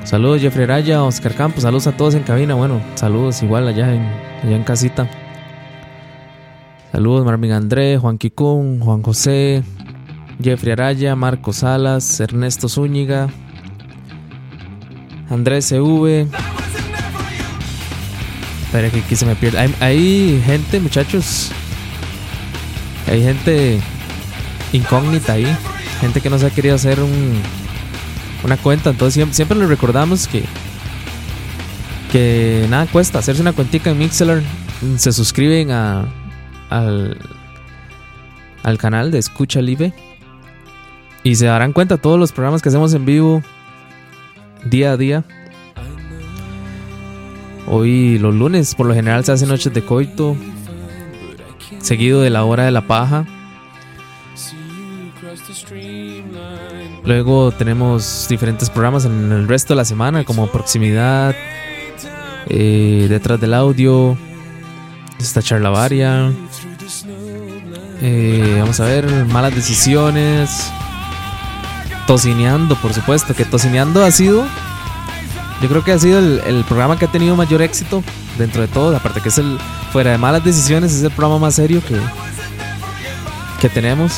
Saludos 0.04 0.40
Jeffrey 0.40 0.64
Araya, 0.64 1.02
Oscar 1.02 1.34
Campos, 1.34 1.62
saludos 1.62 1.88
a 1.88 1.96
todos 1.96 2.14
en 2.14 2.22
cabina. 2.22 2.54
Bueno, 2.54 2.80
saludos 2.94 3.42
igual 3.42 3.66
allá 3.66 3.92
en, 3.92 4.02
allá 4.44 4.54
en 4.54 4.62
casita. 4.62 5.10
Saludos 6.92 7.24
Marvin 7.24 7.50
André, 7.50 7.98
Juan 7.98 8.16
Kikun, 8.16 8.78
Juan 8.78 9.02
José, 9.02 9.64
Jeffrey 10.40 10.72
Araya, 10.72 11.16
Marco 11.16 11.52
Salas, 11.52 12.20
Ernesto 12.20 12.68
Zúñiga, 12.68 13.28
Andrés 15.28 15.66
CV. 15.66 16.28
Espera 18.66 18.90
que 18.90 19.00
aquí 19.00 19.16
se 19.16 19.26
me 19.26 19.34
pierde. 19.34 19.58
Hay, 19.58 19.74
hay 19.80 20.42
gente, 20.46 20.78
muchachos. 20.78 21.50
Hay 23.08 23.22
gente 23.22 23.80
incógnita 24.72 25.32
ahí. 25.32 25.46
Gente 26.00 26.20
que 26.20 26.30
no 26.30 26.38
se 26.38 26.46
ha 26.46 26.50
querido 26.50 26.74
hacer 26.74 27.00
un, 27.00 27.40
una 28.44 28.56
cuenta. 28.56 28.90
Entonces 28.90 29.14
siempre, 29.14 29.34
siempre 29.34 29.58
les 29.58 29.68
recordamos 29.68 30.28
que, 30.28 30.44
que 32.12 32.66
nada 32.68 32.86
cuesta 32.86 33.18
hacerse 33.18 33.42
una 33.42 33.52
cuentica 33.52 33.90
en 33.90 33.98
Mixler. 33.98 34.42
Se 34.96 35.12
suscriben 35.12 35.70
a, 35.70 36.06
al, 36.70 37.18
al 38.62 38.78
canal 38.78 39.10
de 39.10 39.18
Escucha 39.18 39.60
Live. 39.60 39.92
Y 41.22 41.34
se 41.34 41.46
darán 41.46 41.72
cuenta 41.72 41.96
todos 41.96 42.20
los 42.20 42.30
programas 42.30 42.62
que 42.62 42.68
hacemos 42.68 42.94
en 42.94 43.04
vivo 43.04 43.42
día 44.64 44.92
a 44.92 44.96
día. 44.96 45.24
Hoy 47.66 48.18
los 48.20 48.32
lunes 48.32 48.76
por 48.76 48.86
lo 48.86 48.94
general 48.94 49.24
se 49.24 49.32
hacen 49.32 49.48
noches 49.48 49.74
de 49.74 49.82
coito, 49.82 50.36
seguido 51.80 52.20
de 52.20 52.30
la 52.30 52.44
hora 52.44 52.64
de 52.64 52.70
la 52.70 52.86
paja. 52.86 53.26
Luego 57.06 57.52
tenemos 57.52 58.26
diferentes 58.28 58.68
programas 58.68 59.04
en 59.04 59.30
el 59.30 59.46
resto 59.46 59.74
de 59.74 59.76
la 59.76 59.84
semana 59.84 60.24
como 60.24 60.48
proximidad, 60.48 61.36
eh, 62.48 63.06
detrás 63.08 63.40
del 63.40 63.54
audio, 63.54 64.18
esta 65.20 65.40
charla 65.40 65.70
varia. 65.70 66.32
Eh, 68.02 68.56
vamos 68.58 68.80
a 68.80 68.86
ver, 68.86 69.06
malas 69.26 69.54
decisiones. 69.54 70.72
Tocineando, 72.08 72.76
por 72.76 72.92
supuesto, 72.92 73.34
que 73.34 73.44
Tocineando 73.44 74.04
ha 74.04 74.10
sido, 74.10 74.44
yo 75.62 75.68
creo 75.68 75.84
que 75.84 75.92
ha 75.92 75.98
sido 75.98 76.18
el, 76.18 76.40
el 76.46 76.64
programa 76.64 76.98
que 76.98 77.04
ha 77.04 77.10
tenido 77.10 77.34
mayor 77.36 77.62
éxito 77.62 78.02
dentro 78.36 78.62
de 78.62 78.68
todo. 78.68 78.96
Aparte 78.96 79.20
que 79.20 79.28
es 79.28 79.38
el, 79.38 79.58
fuera 79.92 80.10
de 80.10 80.18
malas 80.18 80.44
decisiones, 80.44 80.92
es 80.92 81.02
el 81.02 81.10
programa 81.10 81.38
más 81.38 81.54
serio 81.54 81.80
que, 81.86 81.96
que 83.60 83.68
tenemos. 83.68 84.12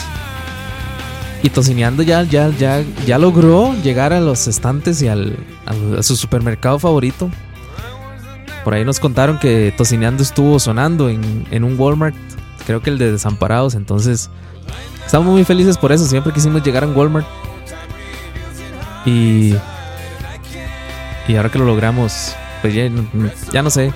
Y 1.43 1.51
Tocineando 1.51 2.03
ya, 2.03 2.25
ya, 2.25 2.51
ya, 2.51 2.83
ya 3.07 3.19
logró 3.19 3.75
llegar 3.83 4.13
a 4.13 4.21
los 4.21 4.49
estantes 4.49 5.01
y 5.03 5.09
al, 5.09 5.37
a 5.67 6.03
su 6.03 6.17
supermercado 6.17 6.79
favorito. 6.79 7.31
Por 8.65 8.75
ahí 8.75 8.85
nos 8.85 8.99
contaron 8.99 9.39
que 9.39 9.73
Tocineando 9.77 10.23
estuvo 10.23 10.59
sonando 10.59 11.09
en, 11.09 11.47
en 11.51 11.65
un 11.65 11.79
Walmart, 11.79 12.17
creo 12.67 12.83
que 12.83 12.91
el 12.91 12.99
de 12.99 13.13
Desamparados. 13.13 13.75
Entonces, 13.75 14.31
estamos 15.07 15.29
muy 15.29 15.45
felices 15.45 15.79
por 15.79 15.93
eso. 15.93 16.05
Siempre 16.07 16.33
quisimos 16.33 16.63
llegar 16.63 16.83
a 16.83 16.89
un 16.89 16.97
Walmart. 16.97 17.27
Y, 19.07 19.55
y 21.29 21.37
ahora 21.37 21.51
que 21.51 21.59
lo 21.59 21.65
logramos, 21.65 22.35
pues 22.61 22.75
ya, 22.75 22.91
ya 23.53 23.63
no 23.63 23.71
sé. 23.71 23.93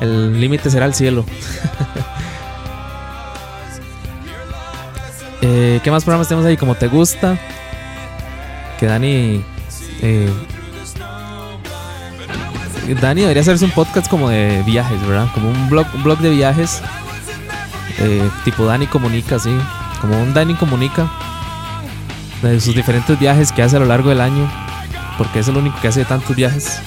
El 0.00 0.40
límite 0.40 0.70
será 0.70 0.86
el 0.86 0.94
cielo. 0.94 1.24
Eh, 5.42 5.80
¿Qué 5.82 5.90
más 5.90 6.04
programas 6.04 6.28
tenemos 6.28 6.46
ahí? 6.46 6.56
Como 6.56 6.74
te 6.74 6.88
gusta. 6.88 7.36
Que 8.78 8.86
Dani. 8.86 9.44
eh, 10.00 10.32
Dani 13.00 13.20
debería 13.22 13.42
hacerse 13.42 13.64
un 13.64 13.70
podcast 13.72 14.08
como 14.08 14.28
de 14.28 14.62
viajes, 14.66 15.00
¿verdad? 15.06 15.28
Como 15.34 15.48
un 15.50 15.68
blog, 15.70 15.86
un 15.94 16.02
blog 16.02 16.18
de 16.18 16.30
viajes. 16.30 16.80
eh, 17.98 18.28
tipo 18.44 18.64
Dani 18.66 18.86
Comunica, 18.86 19.38
sí. 19.38 19.54
Como 20.00 20.20
un 20.20 20.32
Dani 20.34 20.54
Comunica. 20.54 21.10
De 22.42 22.60
sus 22.60 22.74
diferentes 22.74 23.18
viajes 23.18 23.52
que 23.52 23.62
hace 23.62 23.76
a 23.76 23.80
lo 23.80 23.86
largo 23.86 24.08
del 24.10 24.20
año. 24.20 24.50
Porque 25.18 25.40
es 25.40 25.48
el 25.48 25.56
único 25.56 25.80
que 25.80 25.88
hace 25.88 26.04
tantos 26.04 26.34
viajes. 26.36 26.80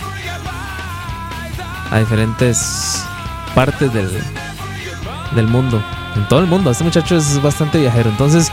A 1.91 1.99
diferentes 1.99 3.03
partes 3.53 3.93
del, 3.93 4.11
del 5.35 5.47
mundo. 5.47 5.81
En 6.15 6.27
todo 6.27 6.39
el 6.39 6.47
mundo. 6.47 6.71
Este 6.71 6.83
muchacho 6.83 7.15
es 7.17 7.41
bastante 7.41 7.79
viajero. 7.79 8.09
Entonces, 8.09 8.51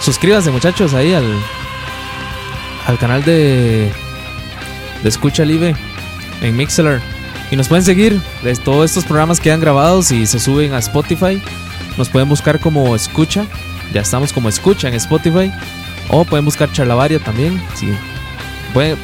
suscríbanse, 0.00 0.50
muchachos, 0.50 0.94
ahí 0.94 1.12
al, 1.14 1.24
al 2.86 2.98
canal 2.98 3.24
de, 3.24 3.90
de 5.02 5.08
Escucha 5.08 5.44
Live 5.44 5.74
en 6.42 6.56
Mixler. 6.56 7.00
Y 7.50 7.56
nos 7.56 7.68
pueden 7.68 7.84
seguir. 7.84 8.20
Todos 8.64 8.86
estos 8.86 9.04
programas 9.04 9.40
quedan 9.40 9.60
grabados 9.60 10.10
y 10.10 10.26
se 10.26 10.38
suben 10.40 10.72
a 10.74 10.78
Spotify. 10.78 11.40
Nos 11.96 12.08
pueden 12.08 12.28
buscar 12.28 12.58
como 12.60 12.94
Escucha. 12.94 13.44
Ya 13.92 14.00
estamos 14.00 14.32
como 14.32 14.48
Escucha 14.48 14.88
en 14.88 14.94
Spotify. 14.94 15.52
O 16.08 16.24
pueden 16.24 16.44
buscar 16.44 16.70
Charlavaria 16.72 17.18
también. 17.18 17.62
Sí. 17.74 17.88
Pueden- 18.72 18.98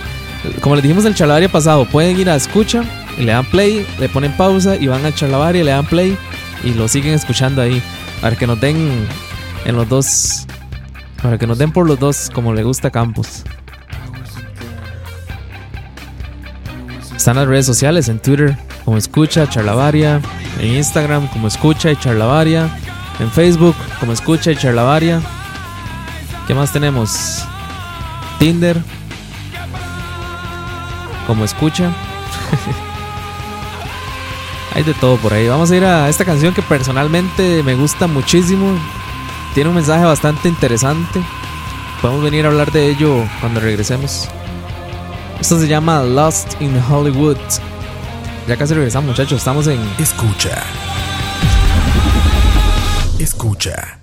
como 0.63 0.75
les 0.75 0.83
dijimos 0.83 1.05
en 1.05 1.09
el 1.13 1.15
Charlavaria 1.15 1.51
pasado, 1.51 1.85
pueden 1.85 2.19
ir 2.19 2.31
a 2.31 2.35
Escucha 2.37 2.83
y 3.19 3.25
le 3.25 3.33
dan 3.33 3.45
play, 3.45 3.87
le 3.99 4.09
ponen 4.09 4.33
pausa 4.33 4.75
y 4.77 4.87
van 4.87 5.05
a 5.05 5.15
Charlavaria 5.15 5.61
y 5.61 5.65
le 5.65 5.71
dan 5.71 5.85
play 5.85 6.17
y 6.65 6.75
lo 6.75 6.89
siguen 6.89 7.15
escuchando 7.15 7.63
ahí. 7.63 7.83
Para 8.21 8.37
que 8.37 8.47
nos 8.47 8.61
den 8.61 9.07
en 9.65 9.77
los 9.77 9.89
dos. 9.89 10.47
Para 11.23 11.39
que 11.39 11.47
nos 11.47 11.59
den 11.59 11.73
por 11.73 11.87
los 11.87 11.99
dos, 11.99 12.31
como 12.33 12.55
le 12.55 12.63
gusta 12.63 12.89
a 12.89 12.91
Campos. 12.91 13.45
Están 17.17 17.37
las 17.37 17.47
redes 17.47 17.67
sociales 17.67 18.09
en 18.09 18.19
Twitter 18.19 18.57
como 18.85 18.97
Escucha 18.97 19.49
Charlavaria, 19.49 20.21
en 20.59 20.77
Instagram 20.77 21.29
como 21.29 21.49
Escucha 21.49 21.93
y 21.93 21.97
Charlavaria, 21.97 22.71
en 23.19 23.31
Facebook 23.31 23.77
como 23.99 24.13
Escucha 24.13 24.53
y 24.53 24.57
Charlavaria. 24.57 25.21
¿Qué 26.47 26.55
más 26.55 26.73
tenemos? 26.73 27.45
Tinder 28.39 28.83
como 31.27 31.45
Escucha. 31.45 31.93
Hay 34.75 34.83
de 34.83 34.95
todo 34.95 35.17
por 35.17 35.33
ahí. 35.33 35.49
Vamos 35.49 35.71
a 35.71 35.77
ir 35.77 35.85
a 35.85 36.09
esta 36.09 36.25
canción 36.25 36.55
que 36.55 36.63
personalmente 36.63 37.63
me 37.63 37.75
gusta 37.75 38.07
muchísimo. 38.07 38.79
Tiene 39.55 39.69
un 39.69 39.77
mensaje 39.77 40.05
bastante 40.05 40.49
interesante. 40.49 41.21
Podemos 42.01 42.23
venir 42.23 42.45
a 42.47 42.49
hablar 42.49 42.71
de 42.71 42.89
ello 42.89 43.25
cuando 43.41 43.61
regresemos. 43.61 44.29
Esto 45.41 45.59
se 45.59 45.69
llama 45.69 46.03
Lost 46.03 46.61
in 46.61 46.81
Hollywood. 46.91 47.39
Ya 48.47 48.57
casi 48.57 48.75
regresamos, 48.75 49.11
muchachos. 49.11 49.39
Estamos 49.39 49.67
en 49.67 49.81
Escucha. 49.99 50.63
Escucha. 53.19 54.00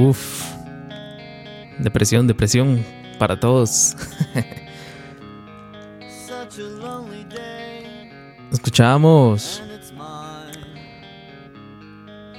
Uf. 0.00 0.44
Depresión, 1.78 2.26
depresión 2.26 2.84
para 3.18 3.38
todos. 3.38 3.96
Escuchábamos. 8.52 9.62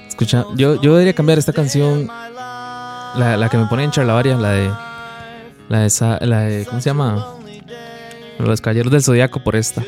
Escucha, 0.08 0.44
yo, 0.54 0.80
yo 0.80 0.92
debería 0.92 1.14
cambiar 1.14 1.38
esta 1.38 1.52
canción. 1.52 2.06
La, 2.06 3.36
la 3.36 3.48
que 3.48 3.56
me 3.58 3.66
pone 3.66 3.84
en 3.84 3.90
charlavaria, 3.90 4.36
la 4.36 4.50
de. 4.52 4.70
La 5.68 5.80
de, 5.80 5.86
esa- 5.86 6.18
la 6.24 6.40
de. 6.42 6.64
¿Cómo 6.66 6.80
se 6.80 6.90
llama? 6.90 7.26
Los 8.38 8.60
Caballeros 8.60 8.92
del 8.92 9.02
Zodiaco 9.02 9.42
por 9.42 9.56
esta. 9.56 9.82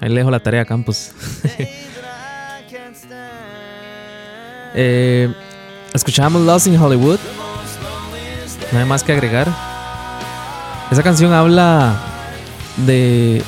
Ahí 0.00 0.08
le 0.08 0.16
dejo 0.16 0.30
la 0.30 0.40
tarea 0.40 0.62
a 0.62 0.64
Campos. 0.64 1.12
Eh, 4.74 5.30
escuchábamos 5.94 6.42
Lost 6.42 6.66
in 6.66 6.80
Hollywood. 6.80 7.18
No 8.72 8.78
hay 8.78 8.84
más 8.84 9.02
que 9.02 9.12
agregar. 9.12 9.48
Esa 10.90 11.02
canción 11.02 11.32
habla 11.32 11.94
de, 12.86 13.42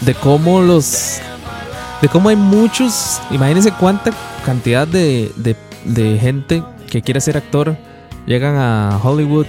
de 0.00 0.14
cómo 0.14 0.60
los. 0.60 1.20
de 2.02 2.08
cómo 2.08 2.28
hay 2.28 2.36
muchos. 2.36 3.20
Imagínense 3.30 3.72
cuánta 3.72 4.12
cantidad 4.44 4.86
de, 4.86 5.32
de, 5.36 5.56
de 5.84 6.18
gente 6.18 6.62
que 6.90 7.02
quiere 7.02 7.20
ser 7.20 7.36
actor 7.36 7.76
llegan 8.26 8.56
a 8.56 9.00
Hollywood. 9.02 9.46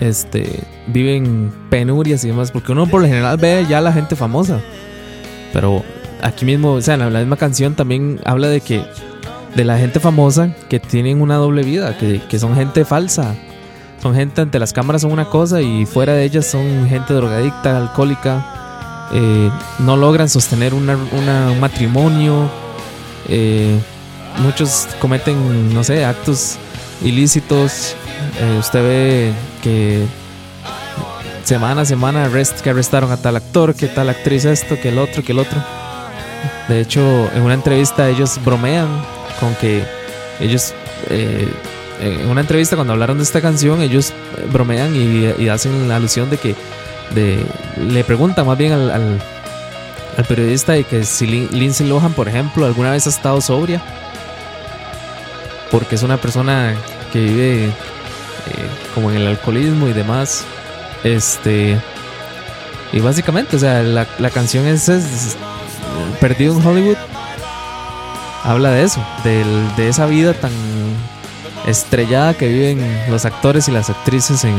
Este, 0.00 0.64
viven 0.86 1.52
penurias 1.68 2.24
y 2.24 2.28
demás. 2.28 2.50
Porque 2.50 2.72
uno 2.72 2.86
por 2.86 3.02
lo 3.02 3.06
general 3.06 3.36
ve 3.36 3.66
ya 3.68 3.78
a 3.78 3.82
la 3.82 3.92
gente 3.92 4.16
famosa. 4.16 4.60
Pero 5.52 5.82
aquí 6.22 6.44
mismo, 6.44 6.72
o 6.72 6.80
sea, 6.80 6.94
en 6.94 7.12
la 7.12 7.18
misma 7.20 7.36
canción 7.36 7.74
también 7.74 8.20
habla 8.24 8.48
de 8.48 8.60
que 8.60 8.84
de 9.54 9.64
la 9.64 9.78
gente 9.78 10.00
famosa 10.00 10.50
que 10.68 10.78
tienen 10.80 11.20
una 11.20 11.36
doble 11.36 11.62
vida, 11.62 11.96
que, 11.98 12.20
que 12.28 12.38
son 12.38 12.54
gente 12.54 12.84
falsa. 12.84 13.34
Son 14.02 14.14
gente 14.14 14.40
ante 14.40 14.58
las 14.58 14.72
cámaras 14.72 15.02
son 15.02 15.12
una 15.12 15.26
cosa 15.26 15.60
y 15.60 15.84
fuera 15.84 16.14
de 16.14 16.24
ellas 16.24 16.46
son 16.46 16.88
gente 16.88 17.12
drogadicta, 17.14 17.76
alcohólica. 17.76 18.56
eh, 19.12 19.50
no 19.80 19.96
logran 19.96 20.28
sostener 20.28 20.72
una- 20.72 20.96
un 20.96 21.60
matrimonio. 21.60 22.48
eh, 23.28 23.78
muchos 24.38 24.86
cometen, 25.00 25.74
no 25.74 25.82
sé, 25.84 26.04
actos 26.04 26.56
ilícitos. 27.02 27.94
eh, 28.38 28.56
usted 28.60 28.82
ve 28.82 29.32
que 29.62 30.04
semana 31.44 31.80
a 31.82 31.84
semana 31.84 32.24
arrest, 32.26 32.60
que 32.60 32.70
arrestaron 32.70 33.10
a 33.10 33.16
tal 33.16 33.34
actor, 33.36 33.74
que 33.74 33.88
tal 33.88 34.08
actriz 34.08 34.44
esto, 34.44 34.76
que 34.80 34.90
el 34.90 34.98
otro, 34.98 35.22
que 35.24 35.32
el 35.32 35.38
otro. 35.40 35.58
De 36.68 36.80
hecho, 36.80 37.00
en 37.34 37.42
una 37.42 37.54
entrevista 37.54 38.08
ellos 38.08 38.38
bromean 38.44 38.88
con 39.38 39.54
que 39.56 39.84
ellos, 40.40 40.74
eh, 41.08 41.48
en 42.00 42.28
una 42.28 42.40
entrevista 42.40 42.76
cuando 42.76 42.92
hablaron 42.94 43.18
de 43.18 43.24
esta 43.24 43.40
canción, 43.40 43.82
ellos 43.82 44.10
eh, 44.10 44.46
bromean 44.50 44.94
y, 44.96 45.48
hacen 45.48 45.88
la 45.88 45.96
alusión 45.96 46.30
de 46.30 46.38
que 46.38 46.54
de, 47.14 47.44
le 47.88 48.04
preguntan 48.04 48.46
más 48.46 48.56
bien 48.56 48.72
al, 48.72 48.90
al, 48.90 49.20
al 50.16 50.24
periodista 50.24 50.72
de 50.72 50.84
que 50.84 51.04
si 51.04 51.26
Lin- 51.26 51.50
Lindsay 51.50 51.86
Lohan, 51.88 52.12
por 52.12 52.28
ejemplo, 52.28 52.64
alguna 52.66 52.90
vez 52.90 53.06
ha 53.06 53.10
estado 53.10 53.40
sobria, 53.40 53.82
porque 55.70 55.94
es 55.94 56.02
una 56.02 56.16
persona 56.16 56.74
que 57.12 57.20
vive 57.20 57.64
eh, 57.66 57.72
como 58.94 59.10
en 59.10 59.18
el 59.18 59.26
alcoholismo 59.26 59.88
y 59.88 59.92
demás. 59.92 60.44
Este. 61.04 61.78
Y 62.92 62.98
básicamente, 63.00 63.56
o 63.56 63.58
sea, 63.58 63.82
la, 63.82 64.06
la 64.18 64.30
canción 64.30 64.66
es, 64.66 64.88
es 64.88 65.36
Perdido 66.20 66.58
en 66.58 66.66
Hollywood. 66.66 66.96
Habla 68.42 68.70
de 68.70 68.84
eso, 68.84 69.04
de 69.24 69.88
esa 69.88 70.06
vida 70.06 70.32
tan 70.32 70.52
estrellada 71.66 72.34
que 72.34 72.48
viven 72.48 73.10
los 73.10 73.24
actores 73.24 73.68
y 73.68 73.72
las 73.72 73.90
actrices 73.90 74.44
en, 74.44 74.56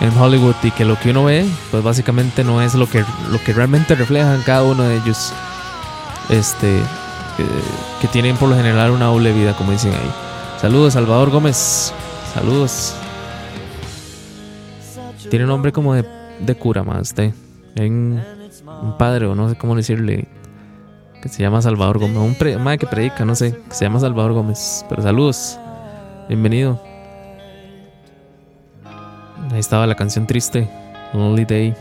en 0.00 0.16
Hollywood 0.16 0.56
y 0.62 0.70
que 0.70 0.84
lo 0.84 0.98
que 0.98 1.10
uno 1.10 1.24
ve, 1.24 1.46
pues 1.70 1.82
básicamente 1.82 2.44
no 2.44 2.60
es 2.60 2.74
lo 2.74 2.88
que, 2.88 3.04
lo 3.30 3.42
que 3.44 3.52
realmente 3.52 3.94
reflejan 3.94 4.42
cada 4.42 4.62
uno 4.62 4.82
de 4.82 4.96
ellos. 4.96 5.32
Este, 6.28 6.80
que, 7.36 7.44
que 8.00 8.08
tienen 8.08 8.36
por 8.36 8.48
lo 8.48 8.56
general 8.56 8.90
una 8.90 9.06
doble 9.06 9.32
vida, 9.32 9.54
como 9.56 9.72
dicen 9.72 9.92
ahí. 9.92 10.10
Saludos, 10.60 10.94
Salvador 10.94 11.30
Gómez. 11.30 11.92
Saludos. 12.32 12.94
Tiene 15.30 15.44
un 15.44 15.50
nombre 15.50 15.72
como 15.72 15.94
de, 15.94 16.04
de 16.40 16.54
cura 16.54 16.82
más, 16.82 17.14
un, 17.76 18.20
un 18.82 18.98
padre, 18.98 19.26
o 19.26 19.34
no 19.34 19.48
sé 19.48 19.56
cómo 19.56 19.74
decirle, 19.74 20.28
que 21.24 21.30
se 21.30 21.42
llama 21.42 21.62
Salvador 21.62 21.98
Gómez. 21.98 22.18
Un, 22.18 22.34
pre- 22.34 22.58
que 22.76 22.86
predica, 22.86 23.24
no 23.24 23.34
sé, 23.34 23.56
que 23.66 23.74
se 23.74 23.86
llama 23.86 23.98
Salvador 23.98 24.34
Gómez. 24.34 24.84
Pero 24.90 25.00
saludos. 25.00 25.58
Bienvenido. 26.28 26.78
Ahí 29.50 29.58
estaba 29.58 29.86
la 29.86 29.94
canción 29.94 30.26
triste, 30.26 30.68
Lonely 31.14 31.46
Day. 31.46 31.74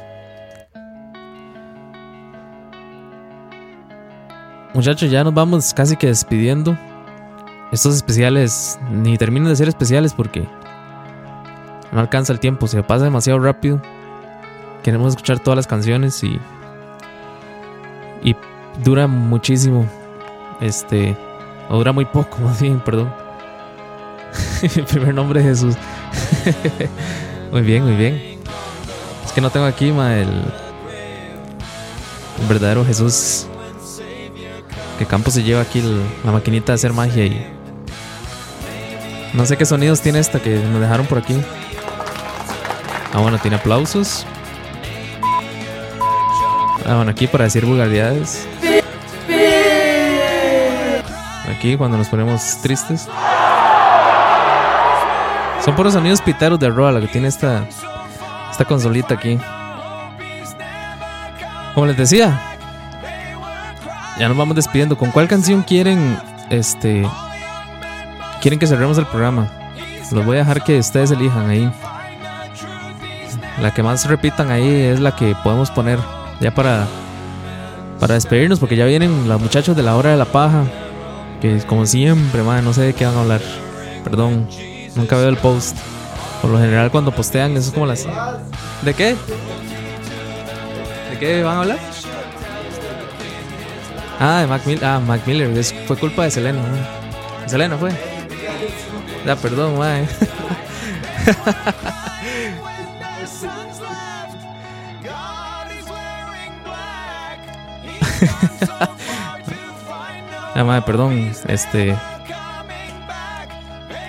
Muchachos, 4.74 5.12
ya 5.12 5.26
nos 5.26 5.34
vamos 5.34 5.74
casi 5.74 5.98
que 5.98 6.08
despidiendo. 6.08 6.78
Estos 7.74 7.96
especiales 7.98 8.80
ni 8.92 9.18
terminan 9.18 9.50
de 9.50 9.58
ser 9.58 9.68
especiales 9.68 10.14
porque 10.14 10.48
no 11.92 12.00
alcanza 12.00 12.32
el 12.32 12.40
tiempo, 12.40 12.66
se 12.68 12.82
pasa 12.82 13.04
demasiado 13.04 13.40
rápido. 13.40 13.82
Queremos 14.84 15.10
escuchar 15.10 15.40
todas 15.40 15.58
las 15.58 15.68
canciones 15.68 16.24
y 16.24 16.40
y 18.24 18.38
dura 18.84 19.08
muchísimo. 19.08 19.86
Este, 20.62 21.16
o 21.70 21.78
dura 21.78 21.92
muy 21.92 22.06
poco, 22.06 22.38
más 22.44 22.62
bien, 22.62 22.80
perdón. 22.80 23.14
Mi 24.76 24.82
primer 24.84 25.14
nombre 25.14 25.40
es 25.42 25.46
Jesús. 25.46 25.76
muy 27.52 27.62
bien, 27.62 27.84
muy 27.84 27.96
bien. 27.96 28.40
Es 29.26 29.32
que 29.32 29.42
no 29.42 29.50
tengo 29.50 29.66
aquí 29.66 29.92
ma, 29.92 30.16
el, 30.16 30.30
el 32.40 32.48
verdadero 32.48 32.86
Jesús. 32.86 33.48
Que 34.98 35.06
Campo 35.06 35.32
se 35.32 35.44
lleva 35.44 35.62
aquí 35.62 35.80
el- 35.80 36.02
la 36.24 36.32
maquinita 36.32 36.72
de 36.72 36.76
hacer 36.76 36.94
magia 36.94 37.26
y 37.26 37.46
no 39.34 39.46
sé 39.46 39.58
qué 39.58 39.66
sonidos 39.66 40.02
tiene 40.02 40.20
esta 40.20 40.40
que 40.40 40.56
nos 40.60 40.80
dejaron 40.80 41.06
por 41.08 41.18
aquí. 41.18 41.36
Ah, 43.14 43.20
bueno, 43.20 43.38
tiene 43.40 43.58
aplausos. 43.58 44.26
Ah, 46.86 46.96
bueno, 46.96 47.12
aquí 47.12 47.28
para 47.28 47.46
decir 47.46 47.66
vulgaridades. 47.66 48.48
Aquí 51.50 51.78
cuando 51.78 51.98
nos 51.98 52.08
ponemos 52.10 52.62
tristes. 52.62 53.08
Son 55.64 55.76
puros 55.76 55.94
sonidos 55.94 56.22
piteros 56.22 56.60
de 56.60 56.70
Roa, 56.70 56.92
la 56.92 57.00
que 57.00 57.08
tiene 57.08 57.30
esta, 57.30 57.66
esta 58.52 58.66
consolita 58.66 59.14
aquí. 59.14 59.40
Como 61.74 61.86
les 61.86 61.96
decía, 61.96 62.38
ya 64.20 64.28
nos 64.28 64.38
vamos 64.38 64.56
despidiendo. 64.56 64.98
¿Con 64.98 65.12
cuál 65.12 65.30
canción 65.30 65.64
quieren 65.64 66.20
este 66.50 67.08
quieren 68.42 68.60
que 68.60 68.68
cerremos 68.68 68.98
el 68.98 69.06
programa? 69.06 69.50
Los 70.12 70.26
voy 70.26 70.36
a 70.36 70.40
dejar 70.42 70.64
que 70.64 70.78
ustedes 70.80 71.12
elijan 71.12 71.50
ahí. 71.50 71.72
La 73.62 73.72
que 73.72 73.82
más 73.82 74.06
repitan 74.06 74.52
ahí 74.52 74.70
es 74.70 75.00
la 75.00 75.16
que 75.16 75.34
podemos 75.44 75.72
poner 75.72 75.98
ya 76.44 76.54
para 76.54 76.86
para 78.00 78.16
despedirnos 78.16 78.60
porque 78.60 78.76
ya 78.76 78.86
vienen 78.86 79.30
los 79.30 79.40
muchachos 79.40 79.78
de 79.78 79.84
la 79.84 79.96
hora 79.96 80.12
de 80.12 80.18
la 80.18 80.26
paja. 80.26 80.66
Que 81.42 81.60
como 81.60 81.86
siempre, 81.86 82.44
madre, 82.44 82.62
no 82.62 82.74
sé 82.74 82.82
de 82.82 82.94
qué 82.94 83.06
van 83.06 83.16
a 83.16 83.22
hablar. 83.22 83.42
Perdón, 84.04 84.50
nunca 84.96 85.16
veo 85.16 85.30
el 85.30 85.38
post. 85.38 85.78
Por 86.42 86.52
lo 86.52 86.60
general 86.60 86.92
cuando 86.92 87.12
postean 87.12 87.52
eso 87.52 87.70
es 87.70 87.74
como 87.74 87.86
las 87.86 88.06
¿De 88.82 88.94
qué? 88.94 89.16
¿De 91.12 91.18
qué 91.20 91.44
van 91.44 91.56
a 91.56 91.60
hablar? 91.62 91.80
Ah, 94.20 94.42
de 94.42 94.48
Mac 94.48 94.66
Miller. 94.66 94.84
Ah, 94.84 95.00
Mac 95.00 95.22
Miller. 95.26 95.64
Fue 95.88 95.96
culpa 95.96 96.24
de 96.24 96.32
Selena. 96.32 96.62
¿no? 96.62 97.50
Selena 97.50 97.78
fue. 97.78 97.92
Ya, 99.26 99.38
perdón, 99.38 99.78
mae. 99.78 100.06
Ah, 110.56 110.64
mae, 110.64 110.82
perdón. 110.84 111.32
Este. 111.48 111.98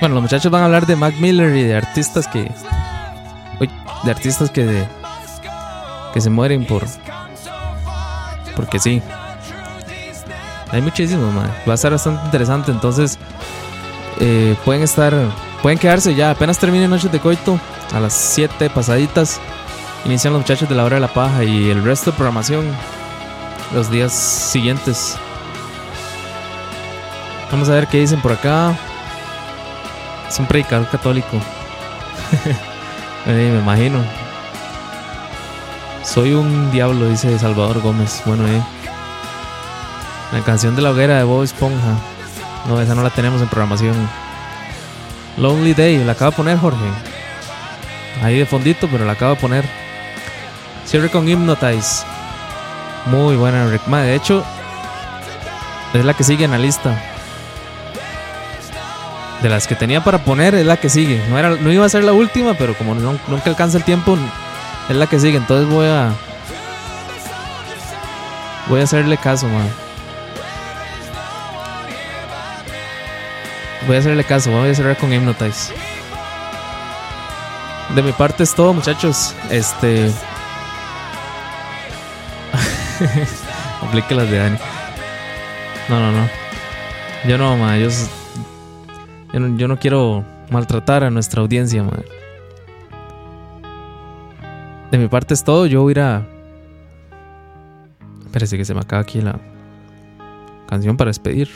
Bueno, 0.00 0.16
los 0.16 0.22
muchachos 0.22 0.50
van 0.52 0.62
a 0.62 0.64
hablar 0.66 0.86
de 0.86 0.96
Mac 0.96 1.14
Miller 1.18 1.56
y 1.56 1.62
de 1.62 1.76
artistas 1.76 2.28
que. 2.28 2.50
De 4.04 4.10
artistas 4.10 4.50
que. 4.50 4.84
que 6.12 6.20
se 6.20 6.28
mueren 6.28 6.66
por. 6.66 6.84
Porque 8.56 8.78
sí. 8.78 9.00
Hay 10.70 10.82
muchísimos, 10.82 11.32
man. 11.32 11.50
Va 11.66 11.72
a 11.72 11.74
estar 11.76 11.92
bastante 11.92 12.24
interesante. 12.26 12.70
Entonces, 12.70 13.18
eh, 14.20 14.54
pueden 14.64 14.82
estar. 14.82 15.14
Pueden 15.62 15.78
quedarse 15.78 16.14
ya. 16.14 16.32
Apenas 16.32 16.58
termine 16.58 16.88
Noches 16.88 17.10
de 17.10 17.20
Coito. 17.20 17.58
A 17.94 18.00
las 18.00 18.12
7 18.12 18.68
pasaditas. 18.68 19.40
inician 20.04 20.34
los 20.34 20.42
muchachos 20.42 20.68
de 20.68 20.74
la 20.74 20.84
hora 20.84 20.96
de 20.96 21.00
la 21.00 21.14
paja 21.14 21.42
y 21.42 21.70
el 21.70 21.82
resto 21.82 22.10
de 22.10 22.16
programación 22.18 22.66
los 23.72 23.90
días 23.90 24.12
siguientes. 24.12 25.16
Vamos 27.50 27.68
a 27.68 27.74
ver 27.74 27.86
qué 27.86 28.00
dicen 28.00 28.20
por 28.20 28.32
acá. 28.32 28.74
Es 30.28 30.38
un 30.38 30.46
predicador 30.46 30.88
católico. 30.88 31.40
Eh, 33.26 33.50
me 33.54 33.58
imagino. 33.58 34.04
Soy 36.02 36.34
un 36.34 36.70
diablo, 36.70 37.08
dice 37.08 37.38
Salvador 37.38 37.80
Gómez. 37.80 38.20
Bueno, 38.26 38.46
eh. 38.46 38.62
La 40.30 40.40
canción 40.42 40.76
de 40.76 40.82
la 40.82 40.90
hoguera 40.90 41.16
de 41.16 41.24
Bob 41.24 41.42
Esponja. 41.42 41.96
No, 42.68 42.78
esa 42.82 42.94
no 42.94 43.02
la 43.02 43.08
tenemos 43.08 43.40
en 43.40 43.48
programación. 43.48 43.94
Lonely 45.38 45.72
Day, 45.72 46.04
la 46.04 46.12
acaba 46.12 46.32
de 46.32 46.36
poner 46.36 46.58
Jorge. 46.58 46.84
Ahí 48.22 48.38
de 48.38 48.44
fondito, 48.44 48.88
pero 48.88 49.06
la 49.06 49.12
acabo 49.12 49.36
de 49.36 49.40
poner. 49.40 49.64
Cierre 50.84 51.08
con 51.08 51.26
Hypnotize. 51.26 52.04
Muy 53.06 53.36
buena, 53.36 53.66
Rick. 53.66 53.84
De 53.86 54.14
hecho, 54.14 54.44
es 55.92 56.04
la 56.04 56.14
que 56.14 56.24
sigue 56.24 56.44
en 56.44 56.50
la 56.52 56.58
lista. 56.58 56.98
De 59.42 59.48
las 59.50 59.66
que 59.66 59.74
tenía 59.74 60.02
para 60.02 60.18
poner, 60.24 60.54
es 60.54 60.64
la 60.64 60.78
que 60.78 60.88
sigue. 60.88 61.22
No, 61.28 61.38
era, 61.38 61.50
no 61.50 61.70
iba 61.70 61.84
a 61.84 61.88
ser 61.88 62.02
la 62.04 62.12
última, 62.12 62.54
pero 62.54 62.74
como 62.74 62.94
no- 62.94 63.18
nunca 63.28 63.50
alcanza 63.50 63.76
el 63.76 63.84
tiempo, 63.84 64.16
es 64.88 64.96
la 64.96 65.06
que 65.06 65.20
sigue. 65.20 65.36
Entonces 65.36 65.68
voy 65.68 65.86
a. 65.86 66.12
Voy 68.68 68.80
a 68.80 68.84
hacerle 68.84 69.18
caso, 69.18 69.46
man. 69.48 69.68
Voy 73.86 73.96
a 73.96 73.98
hacerle 73.98 74.24
caso, 74.24 74.50
voy 74.50 74.70
a 74.70 74.74
cerrar 74.74 74.96
con 74.96 75.12
Hypnotize. 75.12 75.74
De 77.94 78.02
mi 78.02 78.12
parte 78.12 78.44
es 78.44 78.54
todo, 78.54 78.72
muchachos. 78.72 79.34
Este. 79.50 80.10
Aplique 83.82 84.14
las 84.14 84.30
de 84.30 84.38
Dani. 84.38 84.58
No, 85.88 86.00
no, 86.00 86.12
no. 86.12 86.28
Yo 87.28 87.38
no, 87.38 87.56
ma. 87.56 87.76
Yo, 87.76 87.88
yo, 89.32 89.68
no, 89.68 89.78
quiero 89.78 90.24
maltratar 90.50 91.04
a 91.04 91.10
nuestra 91.10 91.42
audiencia, 91.42 91.82
ma. 91.82 91.92
De 94.90 94.98
mi 94.98 95.08
parte 95.08 95.34
es 95.34 95.42
todo. 95.42 95.66
Yo 95.66 95.82
voy 95.82 95.90
a 95.90 95.92
ir 95.92 96.00
a. 96.00 96.26
Espérese 98.26 98.56
que 98.56 98.64
se 98.64 98.74
me 98.74 98.80
acaba 98.80 99.02
aquí 99.02 99.20
la 99.20 99.38
canción 100.68 100.96
para 100.96 101.08
despedir. 101.08 101.50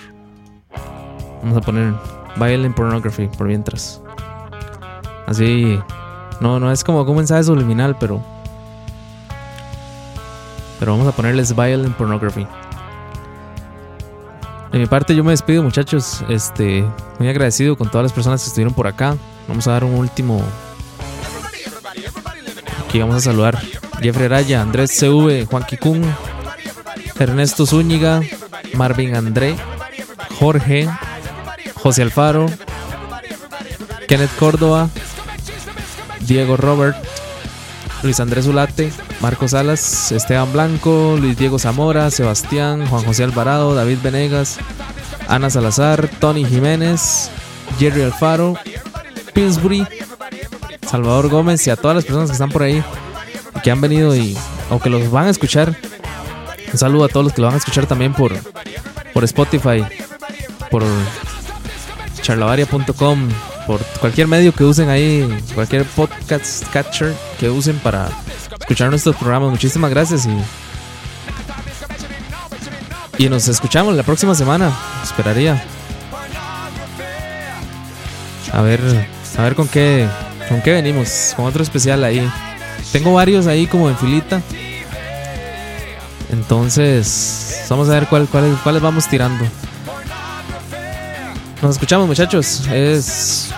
Vamos 1.43 1.59
a 1.59 1.61
poner 1.61 1.93
Violent 2.37 2.75
Pornography 2.75 3.29
por 3.29 3.47
mientras. 3.47 4.01
Así. 5.27 5.79
No, 6.41 6.61
no 6.61 6.71
es 6.71 6.85
como 6.85 7.03
un 7.03 7.17
mensaje 7.17 7.45
subliminal, 7.45 7.97
pero. 7.99 8.38
Pero 10.79 10.93
vamos 10.93 11.09
a 11.09 11.13
ponerles 11.13 11.55
Violent 11.55 11.97
Pornography. 11.97 12.47
De 14.73 14.79
mi 14.79 14.87
parte, 14.87 15.15
yo 15.15 15.25
me 15.25 15.31
despido, 15.31 15.63
muchachos. 15.63 16.23
Este, 16.29 16.85
muy 17.19 17.29
agradecido 17.29 17.77
con 17.77 17.91
todas 17.91 18.05
las 18.05 18.13
personas 18.13 18.43
que 18.43 18.49
estuvieron 18.49 18.75
por 18.75 18.87
acá. 18.87 19.17
Vamos 19.49 19.67
a 19.67 19.73
dar 19.73 19.85
un 19.85 19.95
último. 19.95 20.43
Aquí 22.87 23.01
vamos 23.01 23.17
a 23.17 23.21
saludar 23.21 23.59
Jeffrey 24.01 24.27
Araya, 24.27 24.63
Andrés 24.63 24.97
CV, 24.97 25.47
Juan 25.47 25.65
Kikun, 25.65 26.03
Ernesto 27.19 27.67
Zúñiga, 27.67 28.23
Marvin 28.75 29.17
André, 29.17 29.57
Jorge, 30.39 30.89
José 31.75 32.03
Alfaro, 32.03 32.47
Kenneth 34.07 34.35
Córdoba, 34.39 34.89
Diego 36.21 36.57
Robert, 36.57 36.97
Luis 38.03 38.21
Andrés 38.21 38.47
Ulate, 38.47 38.93
Marcos 39.21 39.51
Salas, 39.51 40.13
Esteban 40.13 40.53
Blanco, 40.53 41.17
Luis 41.19 41.37
Diego 41.37 41.59
Zamora, 41.59 42.11
Sebastián, 42.11 42.87
Juan 42.87 43.05
José 43.05 43.25
Alvarado, 43.25 43.75
David 43.75 43.99
Venegas, 44.03 44.59
Ana 45.27 45.51
Salazar, 45.51 46.09
Tony 46.21 46.45
Jiménez, 46.45 47.31
Jerry 47.79 48.03
Alfaro, 48.03 48.55
Pillsbury, 49.35 49.87
Salvador 50.89 51.29
Gómez 51.29 51.67
y 51.67 51.71
a 51.71 51.77
todas 51.77 51.97
las 51.97 52.05
personas 52.05 52.31
que 52.31 52.35
están 52.35 52.51
por 52.51 52.63
ahí 52.63 52.83
y 53.57 53.61
que 53.61 53.71
han 53.71 53.81
venido 53.81 54.15
y 54.15 54.37
o 54.71 54.79
que 54.79 54.89
los 54.89 55.11
van 55.11 55.27
a 55.27 55.31
escuchar. 55.31 55.77
Un 56.73 56.79
saludo 56.79 57.05
a 57.05 57.09
todos 57.09 57.25
los 57.25 57.33
que 57.33 57.41
lo 57.41 57.49
van 57.49 57.55
a 57.55 57.59
escuchar 57.59 57.87
también 57.87 58.13
por, 58.13 58.33
por 59.13 59.25
Spotify, 59.25 59.85
por 60.71 60.85
charlavaria.com, 62.23 63.29
por 63.67 63.81
cualquier 64.01 64.29
medio 64.29 64.53
que 64.53 64.65
usen 64.65 64.89
ahí, 64.91 65.27
cualquier 65.55 65.85
podcast 65.85 66.65
catcher 66.73 67.15
que 67.41 67.51
usen 67.51 67.79
para 67.79 68.11
escuchar 68.61 68.91
nuestros 68.91 69.17
programas. 69.17 69.51
Muchísimas 69.51 69.91
gracias 69.91 70.27
y 70.27 70.31
y 73.25 73.29
nos 73.29 73.49
escuchamos 73.49 73.97
la 73.97 74.05
próxima 74.05 74.35
semana. 74.35 74.71
Esperaría. 75.03 75.61
A 78.53 78.63
ver, 78.63 78.81
a 79.37 79.43
ver 79.43 79.55
con 79.57 79.67
qué 79.69 80.07
con 80.49 80.63
qué 80.63 80.73
venimos, 80.73 81.33
con 81.37 81.45
otro 81.47 81.63
especial 81.63 82.05
ahí. 82.05 82.31
Tengo 82.93 83.13
varios 83.15 83.47
ahí 83.47 83.67
como 83.67 83.89
en 83.89 83.97
filita. 83.99 84.41
Entonces, 86.31 87.65
vamos 87.69 87.89
a 87.89 87.93
ver 87.93 88.07
cuál, 88.07 88.27
cuál- 88.29 88.59
cuáles 88.63 88.81
vamos 88.83 89.09
tirando. 89.09 89.45
Nos 91.61 91.73
escuchamos 91.73 92.07
muchachos. 92.07 92.67
Es 92.73 93.51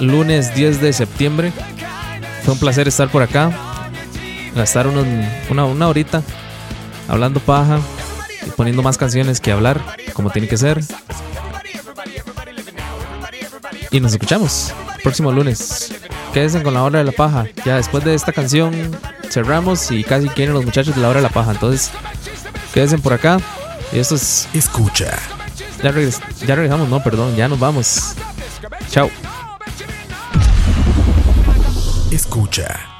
lunes 0.00 0.54
10 0.54 0.80
de 0.80 0.92
septiembre. 0.92 1.52
Fue 2.44 2.54
un 2.54 2.60
placer 2.60 2.88
estar 2.88 3.08
por 3.08 3.22
acá. 3.22 3.50
Gastar 4.54 4.86
unos- 4.86 5.06
una, 5.50 5.64
una 5.64 5.88
horita 5.88 6.22
hablando 7.08 7.40
paja 7.40 7.80
y 8.46 8.50
poniendo 8.50 8.82
más 8.82 8.98
canciones 8.98 9.40
que 9.40 9.52
hablar, 9.52 9.80
como 10.12 10.30
tiene 10.30 10.48
que 10.48 10.56
ser. 10.56 10.82
Y 13.90 14.00
nos 14.00 14.12
escuchamos 14.12 14.72
próximo 15.02 15.32
lunes. 15.32 15.94
Quédense 16.32 16.62
con 16.62 16.72
la 16.74 16.82
hora 16.82 16.98
de 17.00 17.04
la 17.04 17.12
paja. 17.12 17.46
Ya 17.64 17.76
después 17.76 18.04
de 18.04 18.14
esta 18.14 18.32
canción 18.32 18.72
cerramos 19.30 19.90
y 19.90 20.02
casi 20.04 20.28
quieren 20.28 20.54
los 20.54 20.64
muchachos 20.64 20.94
de 20.94 21.00
la 21.02 21.08
hora 21.08 21.18
de 21.20 21.24
la 21.24 21.32
paja. 21.32 21.50
Entonces, 21.52 21.90
quédense 22.72 22.98
por 22.98 23.12
acá. 23.12 23.38
Y 23.92 23.98
esto 23.98 24.14
es. 24.14 24.48
Escucha. 24.54 25.18
Ya, 25.82 25.90
regres- 25.92 26.20
ya 26.46 26.54
regresamos, 26.54 26.88
no, 26.88 27.02
perdón, 27.02 27.36
ya 27.36 27.48
nos 27.48 27.58
vamos. 27.58 28.14
Chao. 28.90 29.10
Escucha. 32.10 32.91